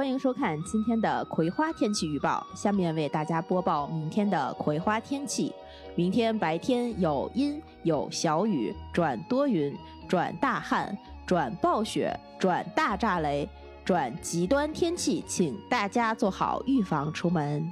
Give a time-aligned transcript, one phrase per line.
[0.00, 2.46] 欢迎收看今天的葵花天气预报。
[2.54, 5.52] 下面为大家播报明天的葵花天气。
[5.94, 9.76] 明天白天有阴有小雨，转多云，
[10.08, 13.46] 转大旱，转暴雪，转大炸雷，
[13.84, 17.70] 转极端天气，请大家做好预防出门。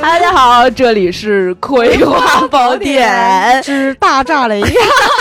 [0.00, 3.06] 大家好，这里是《葵花宝典》
[3.64, 4.62] 之大炸雷，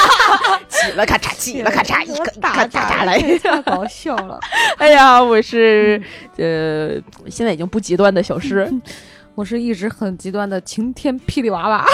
[0.69, 4.39] 起了咔嚓，起了咔嚓，一个大炸雷，太搞笑了。
[4.79, 6.01] 哎呀，我是
[6.37, 6.95] 呃，
[7.29, 8.71] 现在已经不极端的小诗，
[9.35, 11.85] 我是一直很极端的晴天霹雳娃娃，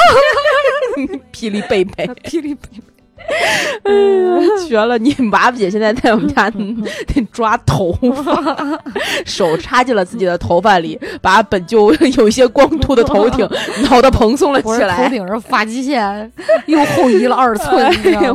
[1.34, 2.95] 霹雳贝贝，霹雳贝贝。
[3.84, 4.98] 哎呀，绝了！
[4.98, 8.80] 你娃娃姐现在在我们家 得抓头发，
[9.26, 13.48] 手插进了自己的头发里，把本就有些光秃的头顶
[13.90, 14.98] 挠得蓬松了起来。
[14.98, 16.32] 头顶上发际线
[16.66, 17.86] 又后移了二寸，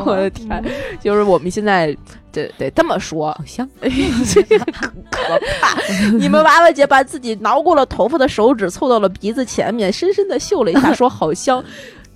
[0.05, 0.65] 我的天！
[1.01, 1.95] 就是我们现在
[2.33, 3.69] 得得这么说，好香，
[5.11, 5.77] 可怕！
[6.19, 11.63] 你们娃娃姐把自己挠过了头发的手指凑到了鼻子前面，深深的嗅了一下，说好香。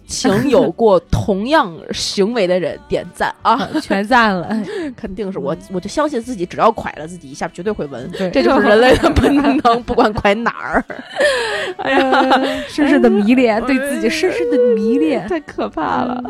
[0.06, 3.68] 请有过同样行为的人点赞啊！
[3.80, 4.48] 全赞了，
[4.96, 8.10] 肯定是我，我就相信自己，只要拐了自己一下，绝对会闻。
[8.12, 10.84] 对，这就是人类的本能，不管拐哪儿。
[11.78, 16.22] 哎呀，深深的迷恋，对自己深深的迷恋，太可怕了。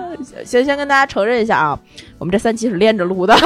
[0.45, 1.79] 先先跟大家承认一下啊，
[2.19, 3.37] 我们这三期是连着录的，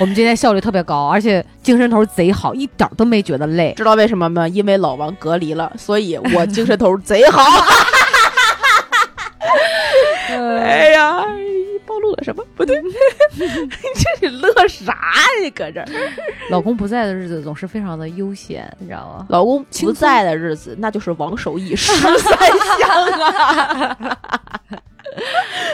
[0.00, 3.72] 我们今天效率特别高，而且精神头贼好，一点都没觉得累。
[3.76, 4.46] 知道为什么吗？
[4.48, 7.42] 因为老王隔离了，所以我精神头贼好。
[10.38, 11.24] 哎呀，
[11.86, 12.44] 暴露了什么？
[12.54, 12.80] 不对，
[13.38, 15.42] 这是乐啥呀？
[15.42, 15.86] 你搁这儿，
[16.50, 19.26] 老公不在的日子总是非常的悠闲，你知道吗？
[19.28, 22.38] 老公不在的日子，那就是王守义十三
[22.78, 23.06] 香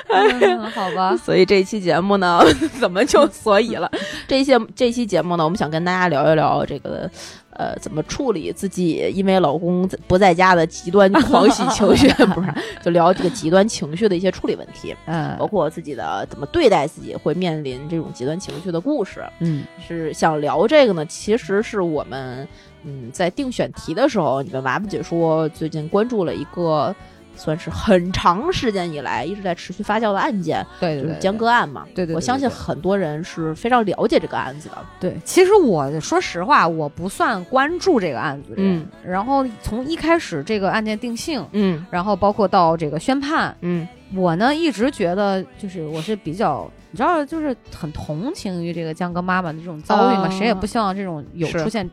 [0.09, 0.71] 啊！
[0.75, 2.43] 好吧，所以这一期节目呢，
[2.81, 3.91] 怎么就所以了？
[4.27, 7.11] 这一期这期节目呢，我们想跟大家聊一聊这个。
[7.57, 12.09] 呃，怎么处理自己因为老公不在家的极端狂喜情绪？
[12.27, 14.95] 不是，就聊这个极端情绪的一些处理问题。
[15.07, 19.25] 嗯，包括自己的怎么对待自己会面临这种极端情绪的故事。
[19.41, 21.05] 嗯，是想聊这个呢？
[21.07, 22.47] 其实是我们
[22.85, 26.95] 嗯在定选题的时候，你们娃娃姐说最近关注了一个。
[27.37, 31.85] 算是很长时间以来一直在持续发酵的案件，对，就是江歌案嘛。
[31.95, 34.77] 对对，我相信很多人是非常了解这个案子的。
[35.01, 38.55] 对，其实我说实话，我不算关注这个案子。
[38.57, 51.89] 嗯，然后从一开始这个案件定性，嗯，然后包括到这个宣判，嗯，我呢一直觉得就是我是比较，你知道，就是很同情于这个江歌妈妈的这种遭遇嘛，谁也不希望这种有出现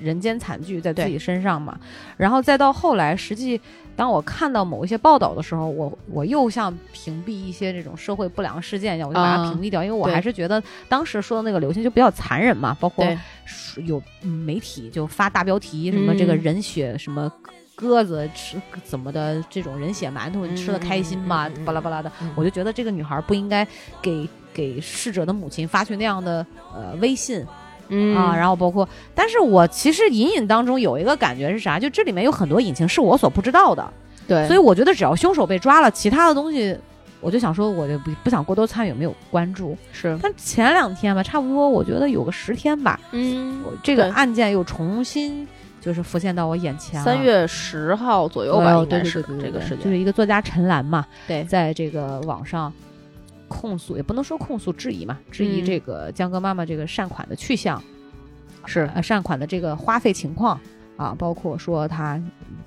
[0.00, 1.78] 人间惨剧在自己身上嘛。
[2.16, 3.60] 然后再到后来，实际。
[3.96, 13.06] 当我看到某一些报道的时候，我我又像屏蔽一些这种社会不良事件一样，我就把它屏蔽掉，因为我还是觉得当时说的那个流行就比较残忍嘛，包括
[13.86, 17.32] 有媒体就发大标题什么这个人血什么
[17.76, 21.48] 鸽子吃怎么的这种人血馒头你吃的开心吗？
[21.64, 23.64] 巴拉巴拉的，我就觉得这个女孩不应该
[24.02, 26.44] 给给逝者的母亲发去那样的
[26.74, 27.46] 呃微信。
[27.88, 31.78] 嗯啊，然后包括，但是我其实隐隐当中有一个感觉是啥？
[31.78, 33.86] 就这里面有很多隐情是我所不知道的，
[34.26, 36.76] 对，所以我觉得只要凶手被抓了，其他的东西，
[37.20, 39.76] 我就想说，我就不不想过多参与，没有关注。
[39.92, 45.46] 是，但前两天吧，差不多，我觉得有个十天吧，嗯，这个案件又重新
[45.80, 47.02] 就是浮现到我眼前。
[47.02, 52.72] 三月十号左右吧，应该是这个事情，就是一个作家陈岚嘛，对，在这个网上。
[53.54, 57.80] 控诉也不能说控诉，质疑嘛，质疑这个江哥妈妈这个善款的去向，
[58.66, 60.58] 是呃善款的这个花费情况
[60.96, 62.20] 啊，包括说他，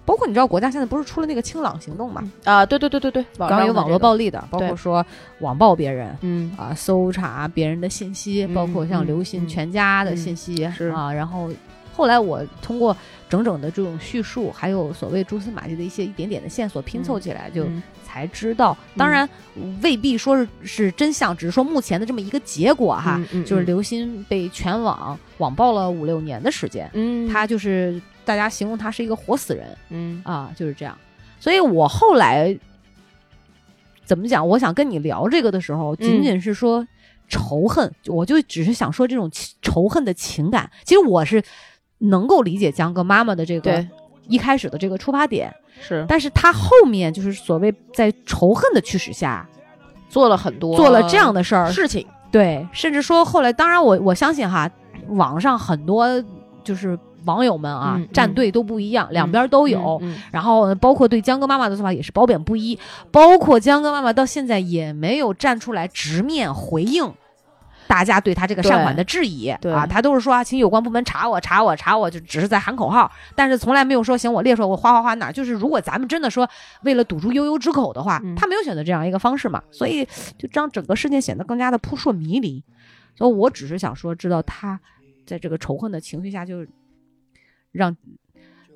[0.05, 2.31] 包括你知道国家现在不是出了那个清朗行动嘛？
[2.45, 5.05] 啊，对对对对对，刚有网络暴力的，包括说
[5.39, 11.51] 网暴别人，嗯啊，搜查别人的信息，包括像刘鑫全家的信息是啊，然后
[11.93, 12.95] 后来我通过
[13.27, 17.65] 整整的这种叙述，还有所谓蛛丝马迹的一些一点点的线索拼凑起来，就。
[18.17, 19.27] 才知道，当然
[19.81, 30.97] 未必说是是真相，只是说目前的这么一个结果哈，就是刘鑫被全网网暴了五六年的时间，嗯，他就是大家形容他是一个活死人，嗯啊，就是这样。
[31.39, 32.57] 所以我后来
[34.03, 34.47] 怎么讲？
[34.47, 36.85] 我想跟你聊这个的时候，仅仅是说
[37.29, 39.29] 仇恨，我就只是想说这种
[39.61, 40.69] 仇恨的情感。
[40.83, 41.43] 其实我是
[41.99, 43.85] 能够理解江哥妈妈的这个
[44.27, 45.53] 一开始的这个出发点。
[45.79, 49.47] 是，但是他后面就是所谓在仇恨的驱使下，
[50.09, 51.67] 做了很多做了这样的事儿。
[51.71, 54.69] 事情，对，甚至说后来，当然我我相信哈，
[55.09, 56.07] 网上很多
[56.63, 60.01] 就是网友们啊，站队都不一样，两边都有。
[60.31, 62.77] 然后包括对江哥妈妈的做法也是褒贬不一，
[63.11, 67.11] 包括江哥妈妈到现在也没有站出来直面回应。
[67.87, 75.31] 大家对他这个善款的质疑啊，他都是说啊，请有关部门查我查我查我，就只是在喊口号，但是从来没有说行，我列出来我花花花哪。
[75.31, 76.47] 就是如果咱们真的说
[76.83, 80.05] 为了堵住悠悠之口的话，他没有选择这样一个方式嘛，所以
[80.37, 82.63] 就让整个事件显得更加的扑朔迷离。
[83.15, 84.79] 所以我只是想说，知道他
[85.25, 86.65] 在这个仇恨的情绪下，就
[87.71, 87.95] 让。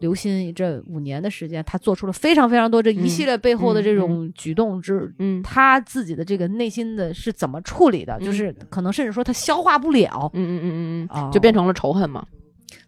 [0.01, 8.19] 刘鑫这五年的时间，他做出了非常非常多这一系列背后的这种举动之，嗯，他自己的这个内心的是怎么处理的？
[8.19, 12.25] 就是可能甚至说他消化不了，嗯嗯嗯嗯嗯，就变成了仇恨嘛。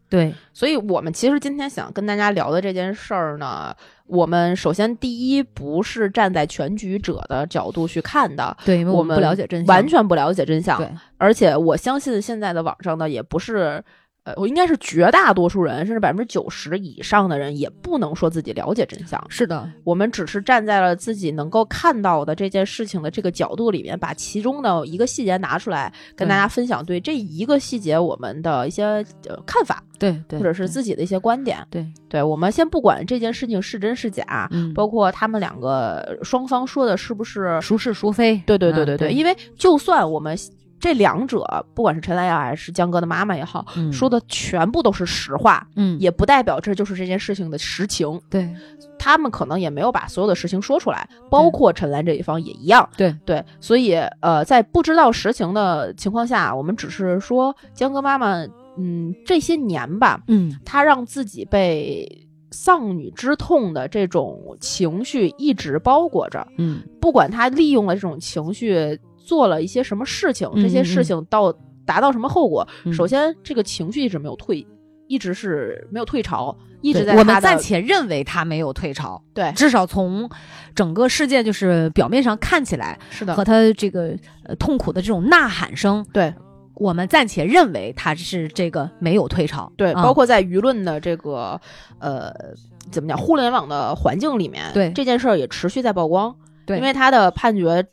[0.09, 3.75] 对，所以我们其实今天想跟大家聊的这件事儿呢，
[4.05, 10.77] 我们首先第一不是站在全局者的角度去看的，对，因为我们不了解真相，完全不了解真相。
[10.77, 10.87] 对，
[11.17, 13.83] 而且我相信现在的网上呢，也不是。
[14.25, 19.21] 呃，我应该是绝大多数人，甚至百分之九十以上的人，也不能说自己了解真相。
[19.27, 29.05] 是的，我们只是站在了自己能够看到的这件事情的这个角度里面，把其中的一个细节拿出来跟大家分享，对这一个细节我们的一些
[29.45, 31.57] 看法，对，或者是自己的一些观点。
[31.69, 38.41] 对，对，我们先不管这件事情是真是假，包括他们两个双方说的是不是孰是孰非。
[38.45, 40.33] 对，对，对，对，对，因为就算我们。
[40.83, 48.19] 这两者，不管是陈兰瑶还是江哥的妈妈也好，说的全部都是实话，嗯，也不代表这就是这件事情的实情。
[48.29, 48.53] 对，
[48.99, 52.89] 他们可能也没有把所有的事情说出来，包括陈兰这一方也一样。
[52.97, 58.45] 对对，所以呃，在不知道实情的情况下，我们只是说江哥妈妈，
[58.77, 68.99] 嗯，这些年吧，嗯，她让自己被丧女之痛的这种情绪一直包裹着，嗯，不管她利用了这种情绪。
[69.23, 70.49] 做了一些什么事情？
[70.55, 71.53] 这些事情到
[71.85, 72.67] 达到什么后果？
[72.93, 74.65] 首先，这个情绪一直没有退，
[75.07, 77.15] 一直是没有退潮，一直在。
[77.15, 80.29] 我们暂且认为他没有退潮，对，至少从
[80.75, 86.33] 整个事件就是表面上看起来是的，和他这个呃痛苦的这种呐喊声，对，
[86.75, 91.59] 我们暂且认为他是这个没有退潮，对，包括在舆论的这个
[91.99, 92.33] 呃
[92.91, 96.33] 怎么讲，互联网的环境里面，对这件事儿也持续在曝光，
[96.65, 97.85] 对，因为他的判决。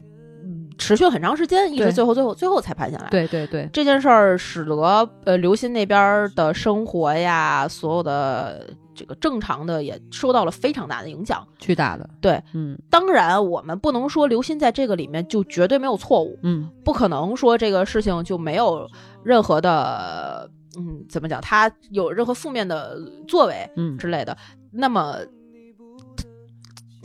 [0.80, 3.08] 持续了很长时间，一直最后最后最后才判下来。
[3.10, 12.08] 对对对，这件事儿使得呃刘鑫那边的生活呀，所有的这个正常的也受到了非常大的影响，巨大的。
[12.22, 18.88] 对，嗯，当然我们不能说刘鑫在这个里面就绝对没有错误，嗯，不可能说这个事情就没有
[19.22, 22.98] 任何的，嗯，怎么讲，他有任何负面的
[23.28, 24.34] 作为，嗯之类的。
[24.72, 25.16] 那么，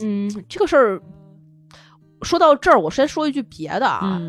[0.00, 1.02] 嗯，这个事儿。
[2.22, 4.20] 说到这儿，我先说一句别的啊，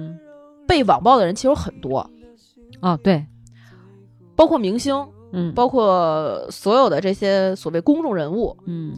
[0.67, 2.09] 被网暴的人其实很多，
[2.81, 3.25] 哦，对，
[4.35, 8.95] 包括明星，嗯，包括所有的这些所谓公众人物，嗯，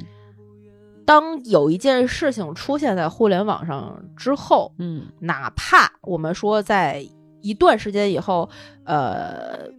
[1.06, 7.06] 当有一件事情出现在互联网上之后，嗯，哪怕我们说在
[7.42, 8.50] 一段时间以后，
[8.84, 9.79] 呃。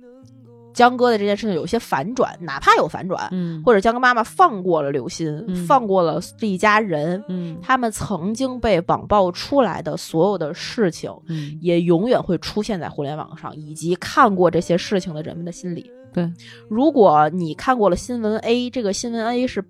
[0.72, 15.90] 江哥的这件事情有一些反转，哪怕有反转，嗯，或者江哥妈妈放过了刘鑫，放过了这一家人，嗯，他们曾经被网暴出来的所有的事情，嗯，也永远会出现在互联网上，以及看过这些事情的人们的心里。
[16.12, 16.28] 对，
[16.68, 19.64] 如果你看过了新闻 A，这个新闻 A 是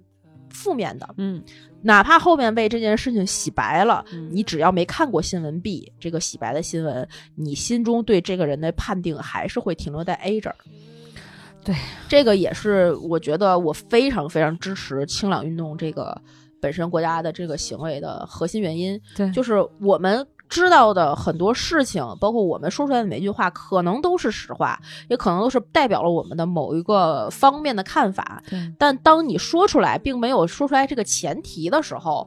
[0.49, 1.43] 负面的，嗯，
[1.83, 10.57] 哪怕后面被这件事情洗白了，你只要没看过新闻 B 这个洗白的新闻，你心中对这个人的判定还是会停留在 A 这儿。
[11.63, 11.75] 对，
[12.09, 16.19] 这个也是我觉得我非常非常支持清朗运动这个
[16.61, 19.01] 本身国家的这个行为的核心原因。
[19.15, 28.43] 对，就是我们知道的很多事情，包括我们说出来的每一句话，可能都是实话，也可能都是代表了我们的某一个方面的看法。
[28.49, 32.27] 对，但当你说出来，并没有说出来这个前提的时候，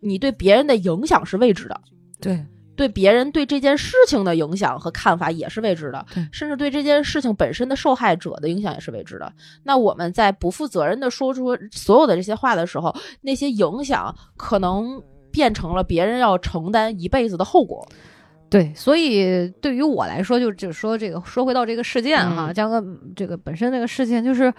[0.00, 1.80] 你对别人的影响是未知的。
[2.20, 2.44] 对。
[2.74, 9.32] 对别人对这件事情的影响和看法也是未知的，甚至对这件事情本身的受害者的影响也是未知的。
[9.62, 17.86] 那我们在不负责任的说出所有的这些话的时候，那些影响可能变成了别人要承担一辈子的后果。
[18.48, 22.82] 对，所以对于我来说，就就说这个，说回到这个事件哈，江哥
[23.14, 24.52] 这个本身那个事件就是。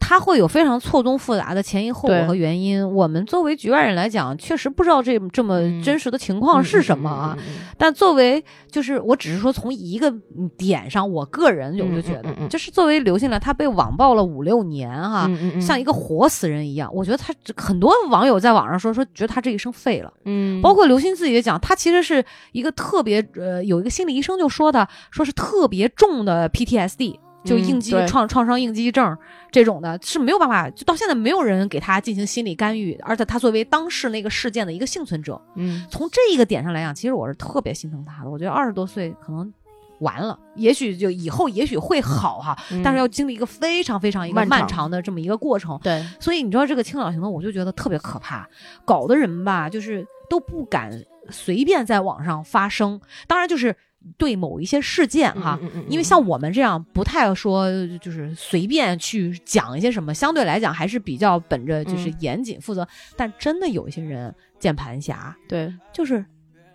[0.00, 2.84] 他会有非常错综复杂的前因后果和原因。
[2.92, 7.38] 我们作为局外人来讲，确实不知道这这么真实的情况是什么啊。
[7.78, 10.12] 但作为就是，我只是说从一个
[10.56, 15.30] 点上，我个人我就觉得，就是作为刘信来，他被网暴了五六年哈，
[15.60, 16.90] 像一个活死人一样。
[16.92, 20.12] 我觉得他很多网友在网上说说，觉得他这一生废了。
[20.24, 27.18] 嗯，包括刘鑫自己也讲，他其实是一个特别呃，有一个心理医生就说的，说是特别重的 PTSD。
[27.42, 29.16] 就应激创创伤应激症
[29.50, 38.30] 这种的，是没有办法，就到现在没有人给他进行心理干预，而且他作为当事那个事件的一个幸存者，嗯，从这一个点上来讲，其实我是特别心疼他的。
[38.30, 39.52] 我觉得二十多岁可能
[40.00, 45.78] 完了，也许就以后也许会好哈，但是要经历一个非常非常一个漫长的这么一个过程。
[45.82, 48.46] 对，所以你知道这个青岛行动，我就觉得特别可怕，
[48.84, 50.90] 搞的人吧，就是都不敢
[51.30, 53.00] 随便在网上发声。
[53.26, 53.74] 当然就是。
[54.16, 57.68] 对某一些事件哈，因为像我们这样不太说，
[58.00, 62.86] 就是随便去讲一些什么，相对来讲还是比较本着就是严谨负责。
[63.16, 66.24] 但真的有一些人键盘侠，对，就是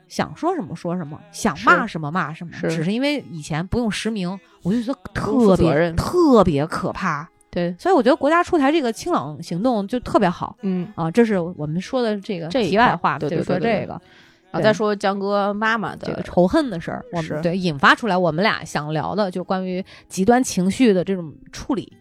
[0.07, 7.27] 想说什么说什么，想骂什么骂什么，只是因为以前不用实名，我就觉得特别特别可怕。
[7.49, 10.57] 对，所以我觉得国家出台这个清朗行动就特别好。
[10.61, 13.99] 嗯啊，这是我们说的这个题外话，就说这个。
[14.61, 21.91] 再说江哥妈妈的这个仇恨的事儿，我们对引发出来，我们俩想聊的就关于极端情绪的这种处理。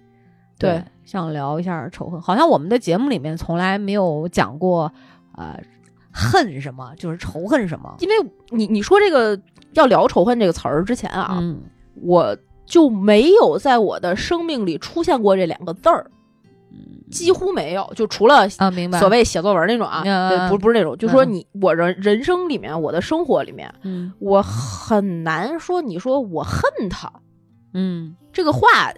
[0.59, 2.21] 对，想聊一下仇恨。
[2.21, 4.91] 好像我们的节目里面从来没有讲过，
[5.37, 5.61] 呃，
[6.13, 7.95] 恨什么，就是仇恨什么。
[7.99, 8.15] 因为
[8.51, 9.39] 你你说这个
[9.73, 11.43] 要聊仇恨这个词儿之前啊，
[12.01, 16.09] 我就没有在我的生命里出现过这两个字儿。
[17.15, 18.99] 几乎没有，就除了啊，明白。
[18.99, 27.09] 所谓写作文那种啊，不不是那种，就说你我人人生里面，我的生活里面，嗯，我很难说你说我恨他，
[27.73, 28.93] 嗯，这个话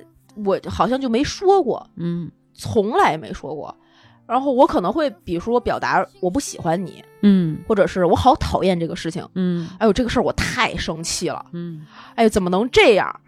[0.47, 3.77] 我好像就没说过，嗯，从来没说过。
[4.27, 13.21] 然后我可能会比如说表达我不喜欢你，嗯，或者是我好讨厌这个事情，嗯，哎呦这个事儿我太生气了，嗯，哎呦怎么能这样？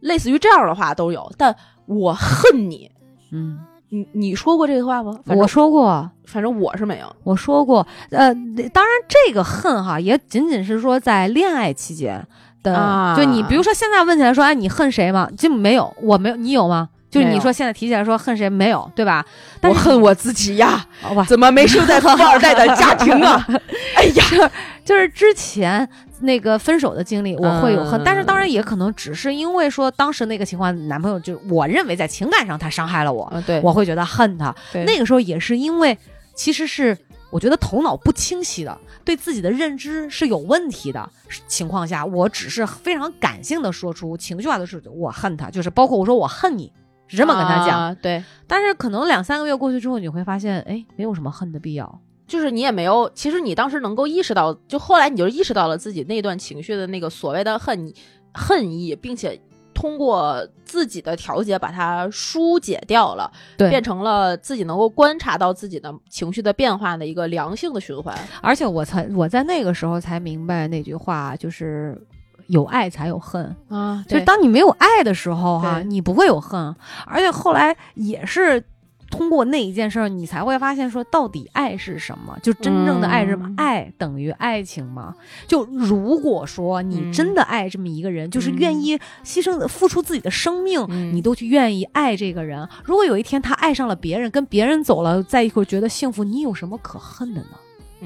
[0.00, 1.54] 类似于这样的话都有，但
[1.86, 2.90] 我恨你，
[3.30, 3.58] 嗯。
[3.90, 5.16] 你你说过这个话吗？
[5.26, 7.16] 我说过，反正我是没有。
[7.22, 8.34] 我说过，呃，
[8.72, 12.26] 当然这个恨哈，也仅仅是说在恋爱期间
[12.62, 13.14] 的。
[13.16, 15.28] 就你比如说现在问起来说，哎，你恨谁吗？
[15.36, 16.88] 就没有，我没有，你有吗？
[17.10, 19.24] 就是你说现在提起来说恨谁没有，对吧？
[19.62, 20.84] 我恨我自己呀！
[21.00, 23.46] 好吧，怎么没生在富二代的家庭啊？
[23.94, 24.50] 哎呀，
[24.84, 25.88] 就是之前。
[26.24, 34.54] 那个分手的经历，我会有恨，但是当然也可能只是因为说当时那个情况，男朋友就我认为在情感上他伤害了我，对，我会觉得恨他。
[34.84, 35.96] 那个时候也是因为，
[36.34, 36.96] 其实是
[37.30, 41.08] 我觉得头脑不清晰的，对自己的认知是有问题的
[41.46, 46.72] 情况下，我只是非常感性的说出情绪化的事，我恨他，就是包括我说我恨你，
[47.06, 47.94] 是这么跟他讲。
[47.96, 52.00] 对，但是可能两三个月过去之后，你会发现，哎，没有什么恨的必要。
[52.26, 57.92] 就是你也没有，其实你当时能够意识到，就后来你就意识到了自己那段情绪的那个所谓的恨
[58.32, 59.38] 恨意，并且
[59.74, 68.16] 通过自己的调节把它疏解掉了，对，变成了自己能够观察到自己的情绪的变化的一个良性的循环。
[68.40, 72.00] 而且我才我在那个时候才明白那句话，就是
[72.46, 76.74] 有爱才有恨啊，就是当你没有爱的时候哈，你不会有恨。
[77.06, 78.64] 而且后来也是。
[79.10, 82.36] 通过那一件事儿，你才会发现说，到底爱是什么？
[82.42, 83.52] 就真正的爱是什么？
[83.56, 85.14] 爱等于爱情吗？
[85.46, 92.68] 就如果说你真的爱这么一个人，就是愿意牺牲、付出自己的生命，你都去愿意爱这个人。
[92.84, 97.48] 如果有一天他爱上了别人，跟别人走了，在一块儿觉得幸福，你有什么可恨的呢？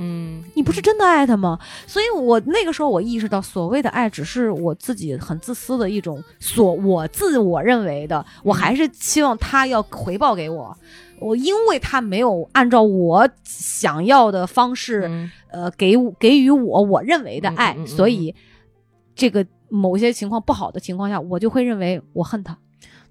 [0.01, 1.59] 嗯，你不是真的爱他吗？
[1.87, 10.77] 所以我那个时候我意识到，所谓的爱只是我自己很自私的一种所我自我认为的，我还是希望他要回报给我。
[11.21, 18.33] 我因为他没有按照我想要的方式，呃，给给予我我认为的爱，所以
[19.17, 22.57] 这个某些情况不好的情况下，我就会认为我恨他。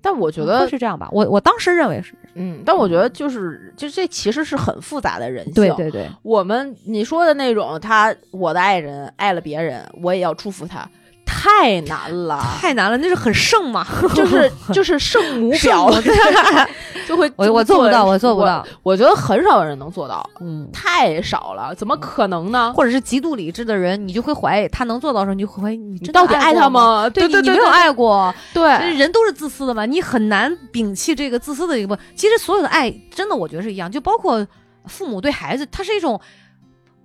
[0.01, 10.89] 但我觉得是这样吧，我我当时认为是，嗯，但我觉得就是就这其实是很复杂的人性，对对对，我们你说的那种，他我的爱人爱了别人，我也要祝福他。
[11.27, 15.91] 太难了，太难了，那是很圣嘛，就是 就是圣母婊，
[17.07, 22.73] 就会我我做不到，我做不到，我觉得很少有人能做到，嗯，太少了，怎么可能呢？
[22.73, 27.09] 或者是极度理智的人，你就会怀疑他能做到时候，你就会怀疑你到底爱他吗？
[27.09, 31.97] 对对，你没有爱过，对，人都是自私的嘛，你很难摒弃这个自私的一个。
[32.15, 34.45] 其实所有的爱，真的我觉得是一样，就包括
[34.85, 36.19] 父母对孩子，他是一种。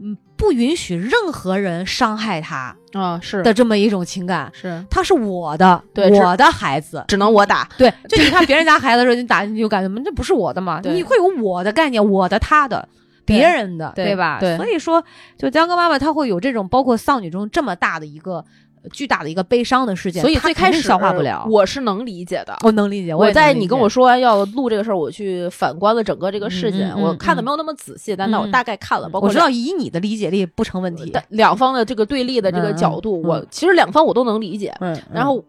[0.04, 7.68] 嗯，不允许任何人伤害他啊，是的这么一种情感，是他是我的，对我的孩子，只能我打。
[7.78, 10.80] 对， 就你看别人家孩子的时候，你打你就感觉，这不是我的嘛？
[10.82, 12.88] 你会有我的概念，我的、他的、
[13.24, 14.38] 别人的，对吧？
[14.40, 15.04] 对，所以说，
[15.38, 18.44] 就江哥妈妈她会有这种，包括丧女中这么大的一个。
[18.90, 21.46] 巨大的一个悲伤的事件，所以最开始消化不了。
[21.48, 23.14] 我是能理解的，我能理解。
[23.14, 29.08] 我在你跟我说要录这个事儿，我去反观了整个这个事件，我看的没有那么仔细，但那我大概看了。
[29.08, 31.12] 包括我知道以你的理解力不成问题。
[31.28, 34.74] 两方的这个对立的这个角度，我其实两方我都能理解。
[35.12, 35.44] 然后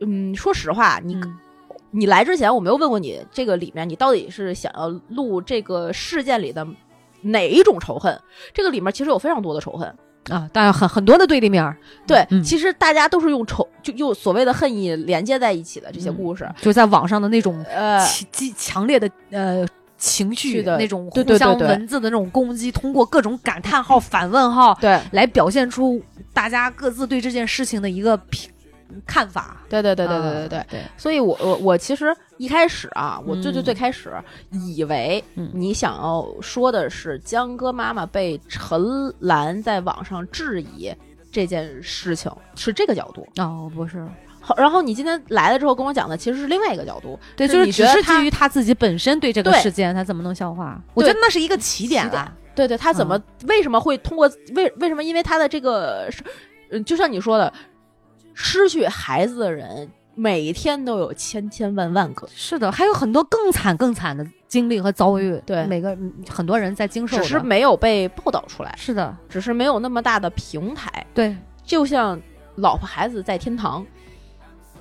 [0.00, 1.16] 嗯，说实话，你
[1.90, 6.66] 你来之前我没有问过你，这个里面你到底是想要录这个事件里的
[7.22, 8.20] 哪一种仇恨？
[8.52, 9.92] 这个里面其实有非常多的仇恨
[10.30, 11.76] 啊，当然很很多的对立面。
[12.06, 19.66] 对，其实大家都是用仇就用所谓的恨意连接在一起的这些故事，就在网上的那种呃激强烈的呃。
[20.00, 26.00] 情绪的那种互相文字的那种攻击，通过各种感叹号、 反问号，对，来表现出
[26.32, 28.48] 大家各自对这件事情的一个评
[29.06, 29.58] 看法。
[29.68, 30.82] 对对对对对对对对。
[30.96, 34.12] 所以我我我其实一开始啊，我最最最开始
[34.50, 38.80] 以为你想要说的是江哥妈妈被陈
[39.20, 40.92] 岚在网上质疑
[41.30, 44.06] 这件事情是这个角度哦，不是。
[44.56, 50.80] 然后你今天来了之后跟我讲的其实是另外一个角度，对，就是只是基于他自己本身对这个事件，他怎么能消化？
[50.94, 52.34] 我觉得那是一个起点啊。
[52.54, 55.04] 对对，他怎么为什么会通过为为什么？
[55.04, 56.08] 因为他的这个，
[56.70, 57.52] 嗯，就像你说的，
[58.40, 65.42] 失去孩子的人每天都有千千万万个，是的，还有很多更惨更惨的经历和遭遇。
[65.44, 68.72] 对，每个很多人在经受，只是没有被报道出来。
[68.78, 71.04] 是的，只是没有那么大的平台。
[71.12, 72.20] 对，就像
[72.54, 73.84] 老婆孩子在天堂。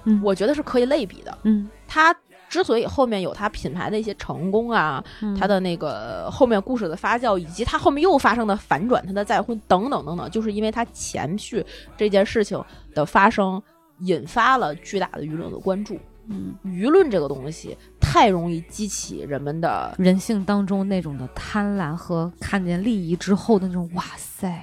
[0.10, 1.38] 嗯我觉得是可以类比的。
[1.44, 2.16] 嗯，他
[2.50, 5.04] 之所以后面有他品牌的一些成功啊，
[5.38, 11.66] 他的那个后面故事的发酵，以及他后面又发生的反转，他的再婚等等等等，就是因为他前续
[11.98, 12.64] 这件事情
[12.94, 13.62] 的发生，
[14.00, 16.00] 引发了巨大的舆论的关注。
[16.30, 24.62] 嗯，舆论这个东西太容易激起人们的人性当中那种的贪婪和看见利益之后的那种哇塞，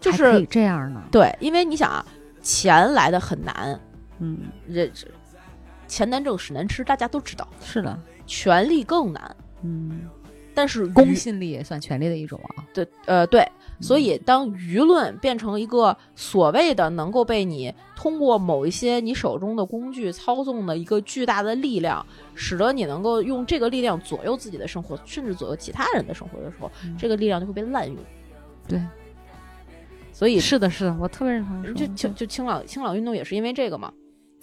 [0.00, 1.02] 就是这样呢。
[1.12, 2.02] 对，因为你想啊，
[2.40, 3.78] 钱来的很难。
[4.20, 4.38] 嗯，
[4.72, 4.90] 这
[5.92, 7.46] 钱难挣，屎难吃，大家都知道。
[7.62, 9.36] 是的，权力更难。
[9.62, 10.08] 嗯，
[10.54, 12.64] 但是公信力也算权力的一种啊。
[12.72, 13.46] 对，呃，对。
[13.78, 27.96] 所以，当舆论变成一个所谓的能够被你通过某一些你手中的工具操纵的一个巨大的力量，使得你能够用这个力量左右自己的生活，甚至左右其他人的生活的时候，这个力量就会被滥用。
[28.66, 28.80] 对。
[30.10, 31.74] 所以是的，是的，我特别认同。
[31.74, 33.92] 就就就清朗清朗运动也是因为这个嘛。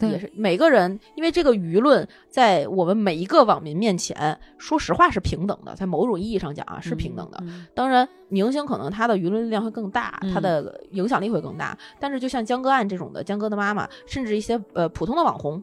[0.07, 7.43] 也是每个人，因为这个舆论在我们每一个网民面前，说实话是平等的，在某种意义上讲啊是平等的。
[7.73, 11.77] 当然，明星可能他的舆论力量会更大，他的影响力会更大。
[11.99, 15.61] 但是，就像江歌案这种的，江歌的妈妈，甚至一些呃普通的网红，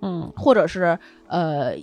[0.00, 1.74] 嗯，或者是呃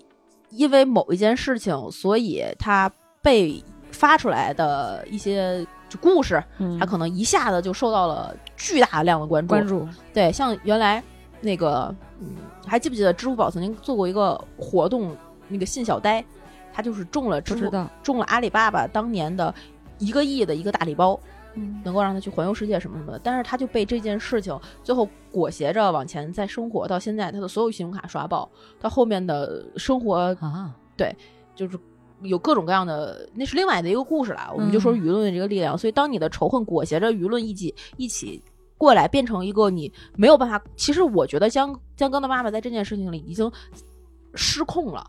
[0.50, 6.42] 因为某一件事情，所以他被发出来的一些就故事，
[6.80, 9.50] 他可能一下子就受到了巨大量的关注。
[9.50, 11.04] 关注对，像原来。
[11.42, 15.16] 那个，嗯，还记不记得支付宝曾经做过一个活动？
[15.52, 16.24] 那个信小呆，
[16.72, 17.72] 他就是中了支付
[18.04, 19.52] 中了阿里巴巴当年的
[19.98, 21.20] 一个亿的一个大礼包，
[21.56, 23.20] 嗯，能够让他去环游世界什么什么的。
[23.24, 28.48] 但是他就被这件事情最后裹挟着往前在生活，到现在他的所有信用卡刷爆，
[28.80, 31.16] 到后面的生活啊，对，
[31.56, 31.76] 就是
[32.22, 34.52] 有各种各样的，那是另外的一个故事了。
[34.54, 38.44] 我们就说舆论的这个力量，所以当你的仇恨裹挟着舆论一起一起。
[38.80, 40.60] 过来变成一个你没有办法。
[40.76, 43.52] 其实我觉得江江哥的妈妈在这件事情里已经
[44.34, 45.06] 失控了，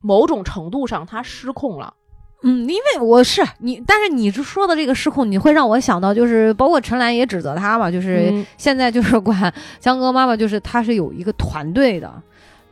[0.00, 1.94] 某种程度上他失控了。
[2.42, 12.22] 嗯，因为我是你，但是你说的这个失控，你会让我想到，就是包括陈岚也指责他嘛，就是现在就是管江哥妈妈，就是他是有一个团队的。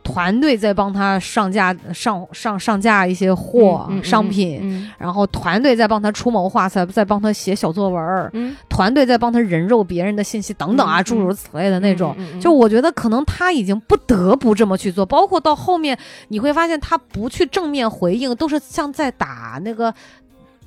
[0.03, 12.15] 团队在帮他上架上上上架一些货商品，然后团队在帮他出谋划策，在帮他写小作文团队在帮他人肉别人的信息等等啊，诸如此类的那种。
[12.41, 19.93] 就我觉得可能他已经不得不这么去做，包括到后面你会发现他不去正面回应，都是像在打那个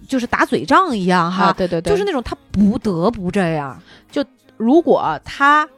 [0.09, 1.53] 就是打嘴仗一样哈。
[1.53, 3.79] 对对对，就是那种他不得不这样。
[4.11, 4.25] 就
[4.57, 5.69] 如果他。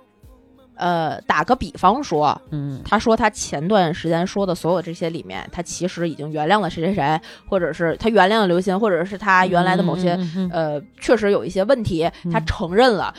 [0.79, 10.19] 呃，打个比方说，嗯，他说他前段时间说的所有这些里面，他其实已经原谅了谁谁谁，或者是他原谅了刘鑫，或者是他原来的某些
[10.53, 13.13] 呃，确实有一些问题，他承认了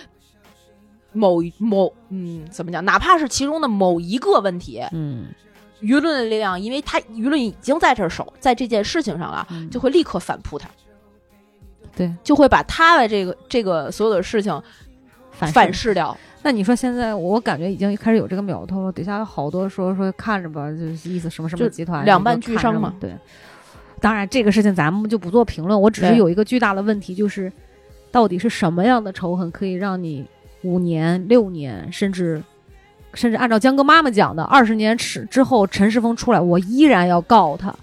[1.11, 2.83] 某某嗯，怎么讲？
[2.85, 5.27] 哪怕是其中的某一个问题，嗯，
[5.81, 10.69] 舆论的力量，因为他舆论已经在这守在这件事情上了，就会立刻反扑他，
[11.95, 14.61] 对，就会把他的这个这个所有的事情
[15.47, 16.15] 反噬掉。
[16.41, 22.93] 那你说现在我感觉已经开始有这个苗头了，底下有好多说说看着吧，就是意思什么什么集团两败俱伤嘛。
[22.97, 23.13] 对，
[23.99, 27.51] 当然这个事情咱们就不做评论，我只是有一个巨大的问题，就是
[28.09, 30.25] 到底是什么样的仇恨可以让你
[30.61, 32.41] 五年、六年，甚至
[33.13, 37.75] 甚至按照江哥妈妈讲的，二十年之之后陈世峰出来，我依然要告他，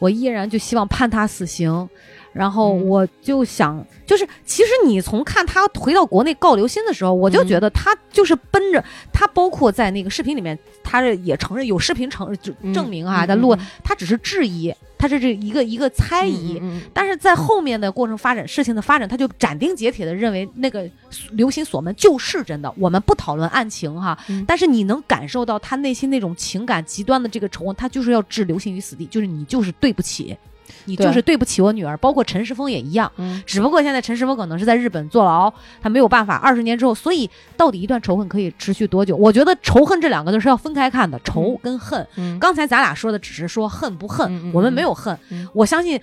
[0.00, 1.88] 我依然就希望判他死刑。
[2.32, 16.62] 然后我就想，就是其实你从看他回到国内告刘鑫的时候，我就觉得他就是奔着他，包括在那个视频里面，他也承认有视频承就证明啊，在录他只是质疑，他是这一个一个猜疑，
[16.94, 20.88] 但是在后面的过程发展，事情的发展，他就斩钉截铁的认为那个
[21.32, 22.72] 刘鑫锁门就是真的。
[22.76, 24.16] 我们不讨论案情哈，
[24.46, 30.36] 但是你能感受到他内心那种情感极端的这个仇恨，他就是要置刘鑫于死地，就是你就是对不起。
[30.84, 33.10] 你就是对不起我女儿，包括陈世峰也一样。
[33.16, 35.52] 嗯，只不过现在陈世峰可能是在日本坐牢，
[35.82, 36.36] 他没有办法。
[36.36, 39.16] 二十年之后，所以到底一段仇恨可以持续多久？
[39.16, 42.06] 我觉得仇恨这两个字是要分开看的，仇跟恨。
[42.38, 45.18] 刚才咱俩说的只是说恨不恨，我们没有恨。
[45.52, 46.00] 我相信。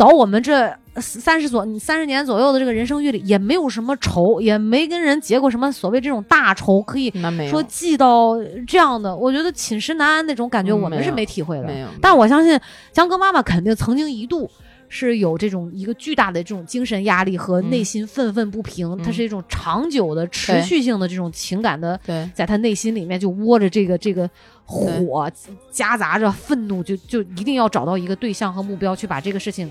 [0.00, 7.12] 到我们这三十左三十年左右的这个人生阅历，也没有什么仇，也没跟人结过什么所谓这种大仇，可以
[7.50, 8.34] 说记到
[8.66, 9.14] 这样的。
[9.14, 11.68] 我觉得寝食难安那种感觉，我们是没体会的。
[12.00, 12.58] 但我相信
[12.92, 14.50] 江哥妈妈肯定曾经一度
[14.90, 21.98] 是有这种一个巨大的这种精神压力和内心愤愤不平，它是一种长久的、持续性的这种情感的，
[22.34, 24.28] 在他内心里面就窝着这个这个
[24.66, 25.30] 火，
[25.70, 29.70] 夹杂着愤怒，就就一定要找到一个对象和目标去把这个事情。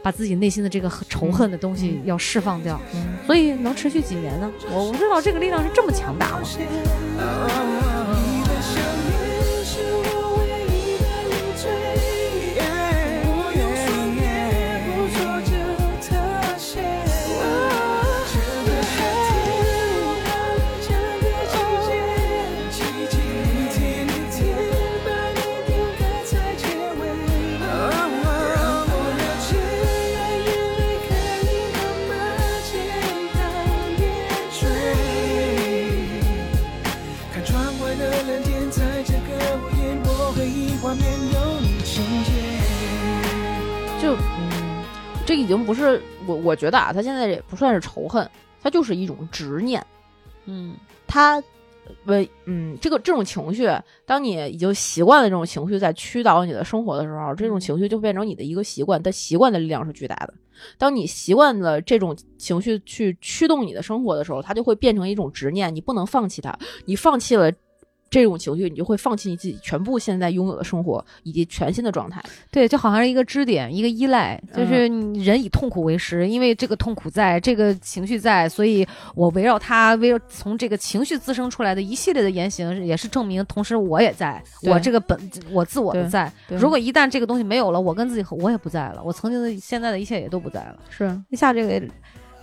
[0.00, 2.80] 把自己内心的这个仇恨的东西要释放掉，
[3.26, 4.48] 所以能持续几年呢？
[4.70, 6.46] 我不知道这个力量是这么强大吗？
[45.48, 48.30] 经不是我，我觉得啊，他现在也不算是仇恨，
[48.62, 49.84] 他就是一种执念。
[50.44, 51.42] 嗯，他，
[52.04, 53.68] 为嗯，这个这种情绪，
[54.06, 59.02] 当你已经习惯了这种情绪在驱导你的生活的时候，这种情绪就变成你的一个习惯。
[59.02, 60.34] 但习惯的力量是巨大的。
[60.76, 66.56] 当你习惯了这种情绪去驱动你的生活的时候，它就会变成一种执念，你不能放弃它。
[66.84, 67.50] 你放弃了。
[68.10, 72.22] 这种情绪，你就会放弃你自己全部现在拥有的生活以及全新的状态。
[72.50, 74.86] 对，就好像是一个支点，一个依赖，就是
[75.22, 85.18] 人以痛苦为食，因为这个痛苦在，这个情绪在，所以我围绕它，围绕从这个情绪滋生出来的一系列的言行，也是证明，同时我也在，我这个本
[85.50, 86.32] 我自我的在。
[86.48, 90.78] 如果一旦这个东西没有了，我跟自己我也不在了，我曾经的现在的一切也都不在了。
[90.88, 91.82] 是一下这个。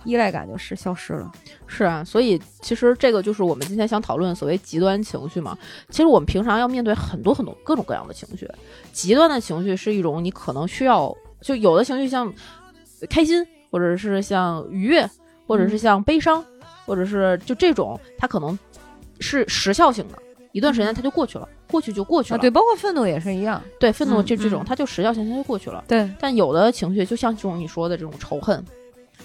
[0.06, 1.30] 依赖感就是消失了，
[1.66, 5.58] 是啊，所以其实这个就是我们今天想讨论所谓极端情绪嘛。
[5.90, 8.48] 其实我们平常要面对很多很多各种各样的情绪，
[8.92, 12.32] 极端的情绪是一种你可能需要，就有的情绪像
[13.10, 15.10] 开心，或者是像愉悦，
[15.46, 16.42] 或者是像悲伤，
[16.86, 18.56] 或者是就这种，它可能
[19.18, 20.16] 是时效性的，
[20.52, 22.38] 一段时间它就过去了，过去就过去了。
[22.38, 25.82] 对，包括愤怒也是一样，对，愤怒就这种它就时效性它就过去了。
[25.88, 28.64] 对，但有的情绪就像这种你说的这种仇恨。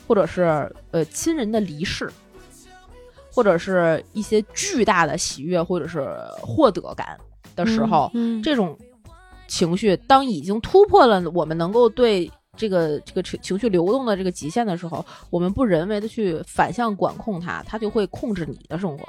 [0.08, 2.12] 或者是呃亲人的离世，
[3.34, 6.08] 或者是一些巨大的喜悦，或者是
[6.42, 7.18] 获得感
[7.56, 8.12] 的时候，
[8.44, 8.78] 这种
[9.48, 19.06] 情绪当已经突破了我们能够对这个这个情情绪流动的这个极限的时候，我们不人为的去反向管控它，它就会控制你的生活。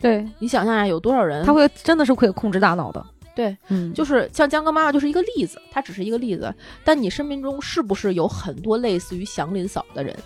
[0.00, 3.04] 对你想象一下，有多少人他会真的是可以控制大脑的。
[3.34, 6.54] 对，嗯，就是像江哥妈妈就是一个例子，她只是一个例子。
[6.84, 10.16] 但你生命中是不是有很多类似于祥林嫂的人？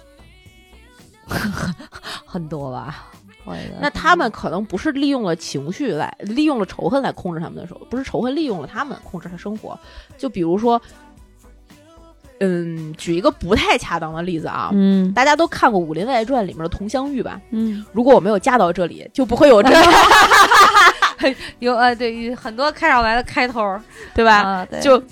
[2.25, 3.11] 很多吧。
[3.81, 9.79] 那他们可能不是利用了情绪来，利用了仇恨来控制他们的时候，不是仇恨利用了他们控制他生活。
[10.19, 10.79] 就比如说，
[12.41, 17.41] 嗯，举一个不太恰当的例子啊，嗯，大家都看过《武林外传》里面的佟湘玉吧？
[17.49, 19.71] 嗯，如果我没有嫁到这里，就不会有这。
[21.59, 23.79] 有呃，对，很多开场白的开头，
[24.15, 24.67] 对吧？
[24.81, 25.03] 就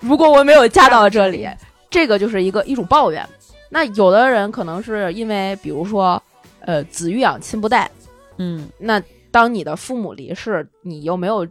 [0.00, 1.48] 如果我没有嫁到这里，
[1.90, 3.26] 这个就是一个一种抱怨。
[3.70, 6.22] 那有的人可能是因为，比如说，
[6.60, 7.90] 呃，子欲养亲不待，
[8.38, 11.46] 嗯，那当你的父母离世，你又没有